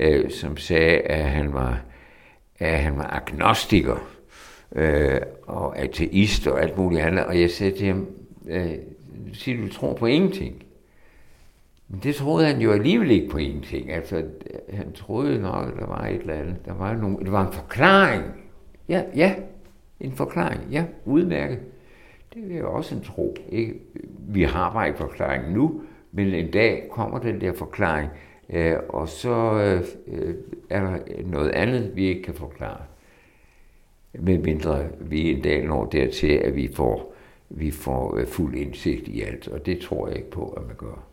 øh, 0.00 0.30
som 0.30 0.56
sagde, 0.56 0.98
at 0.98 1.24
han 1.24 1.52
var, 1.52 1.80
at 2.58 2.78
han 2.78 2.96
var 2.96 3.06
agnostiker 3.06 4.17
øh, 4.76 5.20
og 5.42 5.78
ateist 5.78 6.46
og 6.46 6.62
alt 6.62 6.78
muligt 6.78 7.02
andet. 7.02 7.24
Og 7.24 7.40
jeg 7.40 7.50
sagde 7.50 7.76
til 7.76 7.86
ham, 7.86 8.06
øh, 8.48 8.74
siger 9.32 9.62
du 9.62 9.72
tror 9.72 9.94
på 9.94 10.06
ingenting? 10.06 10.62
Men 11.88 12.00
det 12.02 12.14
troede 12.14 12.46
han 12.46 12.60
jo 12.60 12.72
alligevel 12.72 13.10
ikke 13.10 13.28
på 13.28 13.38
ingenting. 13.38 13.92
Altså, 13.92 14.24
han 14.70 14.92
troede 14.92 15.40
nok, 15.40 15.68
at 15.68 15.78
der 15.78 15.86
var 15.86 16.06
et 16.06 16.20
eller 16.20 16.34
andet. 16.34 16.56
Der 16.64 16.74
var 16.74 16.94
nogle, 16.94 17.18
det 17.18 17.32
var 17.32 17.46
en 17.46 17.52
forklaring. 17.52 18.24
Ja, 18.88 19.02
ja, 19.16 19.34
en 20.00 20.12
forklaring. 20.12 20.60
Ja, 20.72 20.84
udmærket. 21.04 21.58
Det 22.34 22.52
er 22.52 22.58
jo 22.58 22.72
også 22.72 22.94
en 22.94 23.00
tro. 23.00 23.36
Ikke? 23.48 23.74
Vi 24.28 24.42
har 24.42 24.72
bare 24.72 24.86
ikke 24.86 24.98
forklaring 24.98 25.52
nu, 25.52 25.82
men 26.12 26.34
en 26.34 26.50
dag 26.50 26.88
kommer 26.90 27.18
den 27.18 27.40
der 27.40 27.52
forklaring, 27.52 28.10
øh, 28.50 28.76
og 28.88 29.08
så 29.08 29.52
øh, 29.52 29.84
øh 30.06 30.34
er 30.70 30.80
der 30.80 30.98
noget 31.26 31.50
andet, 31.50 31.96
vi 31.96 32.04
ikke 32.04 32.22
kan 32.22 32.34
forklare. 32.34 32.80
Medmindre 34.12 34.86
vi 35.00 35.30
en 35.30 35.42
dag 35.42 35.64
når 35.64 35.84
dertil, 35.84 36.32
at 36.32 36.56
vi 36.56 36.70
får, 36.74 37.14
vi 37.48 37.70
får 37.70 38.16
øh, 38.16 38.26
fuld 38.26 38.54
indsigt 38.54 39.08
i 39.08 39.22
alt, 39.22 39.48
og 39.48 39.66
det 39.66 39.80
tror 39.80 40.08
jeg 40.08 40.16
ikke 40.16 40.30
på, 40.30 40.48
at 40.48 40.66
man 40.66 40.76
gør. 40.76 41.04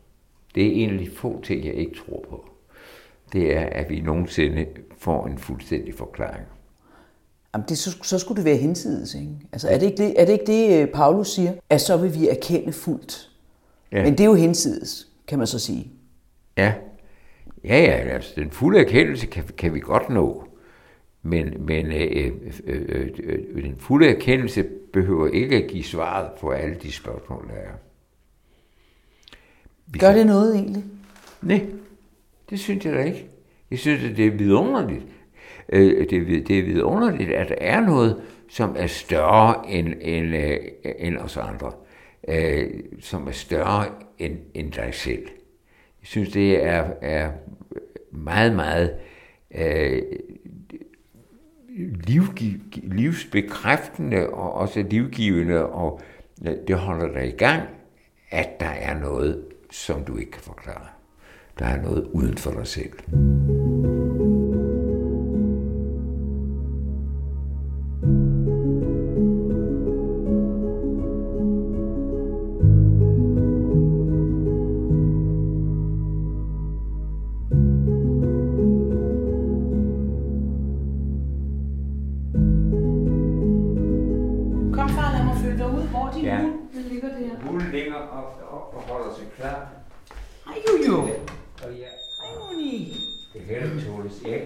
Det 0.55 0.67
er 0.67 0.71
en 0.71 0.89
af 0.89 0.99
de 0.99 1.10
få 1.10 1.41
ting, 1.41 1.65
jeg 1.65 1.73
ikke 1.73 1.95
tror 1.95 2.25
på. 2.29 2.49
Det 3.34 3.55
er, 3.58 3.65
at 3.65 3.89
vi 3.89 3.99
nogensinde 3.99 4.65
får 4.97 5.27
en 5.27 5.38
fuldstændig 5.38 5.93
forklaring. 5.93 6.45
Jamen 7.53 7.65
det, 7.69 7.77
så, 7.77 7.97
så 8.03 8.19
skulle 8.19 8.36
det 8.36 8.45
være 8.45 8.58
hensides, 8.58 9.15
ikke? 9.15 9.31
Altså 9.51 9.69
er 9.69 9.77
det 9.77 9.86
ikke 9.86 9.97
det, 9.97 10.21
er 10.21 10.25
det, 10.25 10.34
ikke 10.34 10.45
det 10.45 10.81
øh, 10.81 10.88
Paulus 10.88 11.29
siger? 11.29 11.53
At 11.69 11.81
så 11.81 11.97
vil 11.97 12.13
vi 12.13 12.29
erkende 12.29 12.73
fuldt. 12.73 13.29
Ja. 13.91 14.03
Men 14.03 14.12
det 14.12 14.19
er 14.19 14.25
jo 14.25 14.34
hensides, 14.34 15.08
kan 15.27 15.38
man 15.38 15.47
så 15.47 15.60
sige. 15.60 15.91
Ja, 16.58 16.73
ja, 17.63 17.79
ja 17.79 17.91
altså 17.91 18.34
den 18.36 18.51
fulde 18.51 18.79
erkendelse 18.79 19.25
kan, 19.25 19.43
kan 19.58 19.73
vi 19.73 19.79
godt 19.79 20.10
nå. 20.10 20.44
Men, 21.27 21.65
men 21.65 21.85
øh, 21.85 22.31
øh, 22.65 22.81
øh, 22.89 23.09
øh, 23.23 23.63
den 23.63 23.75
fulde 23.79 24.07
erkendelse 24.07 24.63
behøver 24.93 25.27
ikke 25.27 25.55
at 25.55 25.67
give 25.67 25.83
svaret 25.83 26.31
på 26.39 26.49
alle 26.49 26.75
de 26.75 26.91
spørgsmål, 26.91 27.47
der 27.47 27.53
er. 27.53 27.71
Vi 29.88 29.99
Gør 29.99 30.13
det 30.13 30.25
noget 30.25 30.55
egentlig? 30.55 30.83
Nej, 31.41 31.65
det 32.49 32.59
synes 32.59 32.85
jeg 32.85 32.93
da 32.93 33.03
ikke. 33.03 33.27
Jeg 33.71 33.79
synes, 33.79 34.03
at 34.03 34.17
det 34.17 34.27
er 34.27 34.31
vidunderligt. 34.31 35.03
Øh, 35.69 36.09
det, 36.09 36.47
det 36.47 36.59
er 36.59 36.63
vidunderligt, 36.63 37.29
at 37.29 37.49
der 37.49 37.55
er 37.57 37.81
noget, 37.81 38.21
som 38.49 38.75
er 38.77 38.88
større 38.88 39.69
end, 39.69 39.93
end, 40.01 40.35
øh, 40.35 40.57
end 40.99 41.17
os 41.17 41.38
andre. 41.38 41.71
Øh, 42.27 42.69
som 42.99 43.27
er 43.27 43.31
større 43.31 43.85
end, 44.19 44.38
end 44.53 44.71
dig 44.71 44.89
selv. 44.93 45.23
Jeg 46.01 46.07
synes, 46.07 46.29
det 46.29 46.63
er, 46.63 46.85
er 47.01 47.31
meget, 48.11 48.55
meget 48.55 48.95
øh, 49.55 50.01
livgiv, 52.07 52.59
livsbekræftende 52.73 54.29
og 54.29 54.53
også 54.53 54.85
livgivende, 54.89 55.65
og 55.65 56.01
det 56.67 56.75
holder 56.75 57.13
dig 57.13 57.27
i 57.27 57.38
gang, 57.38 57.61
at 58.29 58.59
der 58.59 58.65
er 58.65 58.99
noget, 58.99 59.43
som 59.71 60.03
du 60.03 60.17
ikke 60.17 60.31
kan 60.31 60.41
forklare. 60.41 60.88
Der 61.59 61.65
er 61.65 61.81
noget 61.81 62.07
uden 62.13 62.38
for 62.38 62.51
dig 62.51 62.67
selv. 62.67 62.93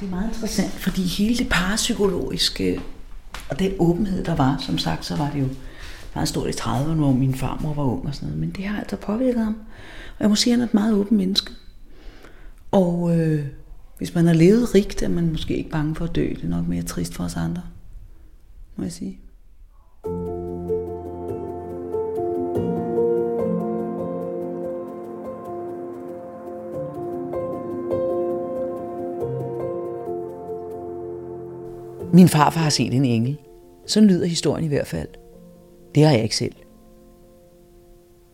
Det 0.00 0.06
er 0.06 0.10
meget 0.10 0.28
interessant, 0.28 0.72
fordi 0.72 1.02
hele 1.02 1.36
det 1.36 1.48
parapsykologiske 1.48 2.80
og 3.50 3.58
den 3.58 3.72
åbenhed, 3.78 4.24
der 4.24 4.34
var, 4.34 4.56
som 4.66 4.78
sagt, 4.78 5.04
så 5.04 5.16
var 5.16 5.30
det 5.30 5.40
jo 5.40 5.48
meget 6.14 6.28
stort 6.28 6.48
i 6.48 6.52
30'erne, 6.52 6.94
hvor 6.94 7.12
min 7.12 7.34
farmor 7.34 7.74
var 7.74 7.82
ung 7.82 8.06
og 8.06 8.14
sådan 8.14 8.28
noget, 8.28 8.40
men 8.40 8.50
det 8.50 8.64
har 8.64 8.78
altså 8.78 8.96
påvirket 8.96 9.44
ham. 9.44 9.56
Og 10.18 10.20
jeg 10.20 10.28
må 10.28 10.34
sige, 10.34 10.52
at 10.52 10.58
han 10.58 10.62
er 10.62 10.68
et 10.68 10.74
meget 10.74 10.94
åbent 10.94 11.18
menneske. 11.18 11.52
Og 12.70 13.18
øh, 13.18 13.46
hvis 13.98 14.14
man 14.14 14.26
har 14.26 14.34
levet 14.34 14.74
rigt, 14.74 15.02
er 15.02 15.08
man 15.08 15.30
måske 15.30 15.56
ikke 15.56 15.70
bange 15.70 15.94
for 15.94 16.04
at 16.04 16.14
dø. 16.14 16.28
Det 16.28 16.44
er 16.44 16.48
nok 16.48 16.66
mere 16.66 16.82
trist 16.82 17.14
for 17.14 17.24
os 17.24 17.36
andre 17.36 17.62
må 18.76 18.84
jeg 18.84 18.92
sige. 18.92 19.18
Min 32.16 32.28
farfar 32.28 32.60
har 32.60 32.70
set 32.70 32.94
en 32.94 33.04
engel. 33.04 33.38
Sådan 33.86 34.08
lyder 34.08 34.26
historien 34.26 34.64
i 34.64 34.68
hvert 34.68 34.86
fald. 34.86 35.08
Det 35.94 36.04
har 36.04 36.12
jeg 36.12 36.22
ikke 36.22 36.36
selv. 36.36 36.54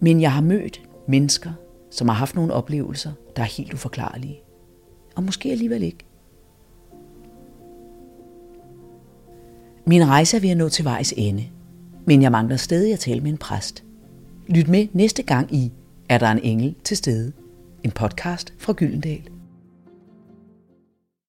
Men 0.00 0.20
jeg 0.20 0.32
har 0.32 0.40
mødt 0.40 0.82
mennesker, 1.08 1.52
som 1.90 2.08
har 2.08 2.14
haft 2.14 2.34
nogle 2.34 2.52
oplevelser, 2.52 3.12
der 3.36 3.42
er 3.42 3.46
helt 3.46 3.74
uforklarlige. 3.74 4.40
Og 5.16 5.22
måske 5.22 5.50
alligevel 5.50 5.82
ikke. 5.82 6.04
Min 9.84 10.08
rejse 10.08 10.36
er 10.36 10.40
ved 10.40 10.50
at 10.50 10.56
nå 10.56 10.68
til 10.68 10.84
vejs 10.84 11.14
ende, 11.16 11.44
men 12.04 12.22
jeg 12.22 12.32
mangler 12.32 12.56
stadig 12.56 12.92
at 12.92 12.98
tale 12.98 13.20
med 13.20 13.30
en 13.30 13.38
præst. 13.38 13.84
Lyt 14.46 14.68
med 14.68 14.86
næste 14.92 15.22
gang 15.22 15.54
i 15.54 15.72
Er 16.08 16.18
der 16.18 16.28
en 16.28 16.40
engel 16.42 16.74
til 16.84 16.96
stede? 16.96 17.32
En 17.82 17.90
podcast 17.90 18.54
fra 18.58 18.72
Gyldendal. 18.72 19.31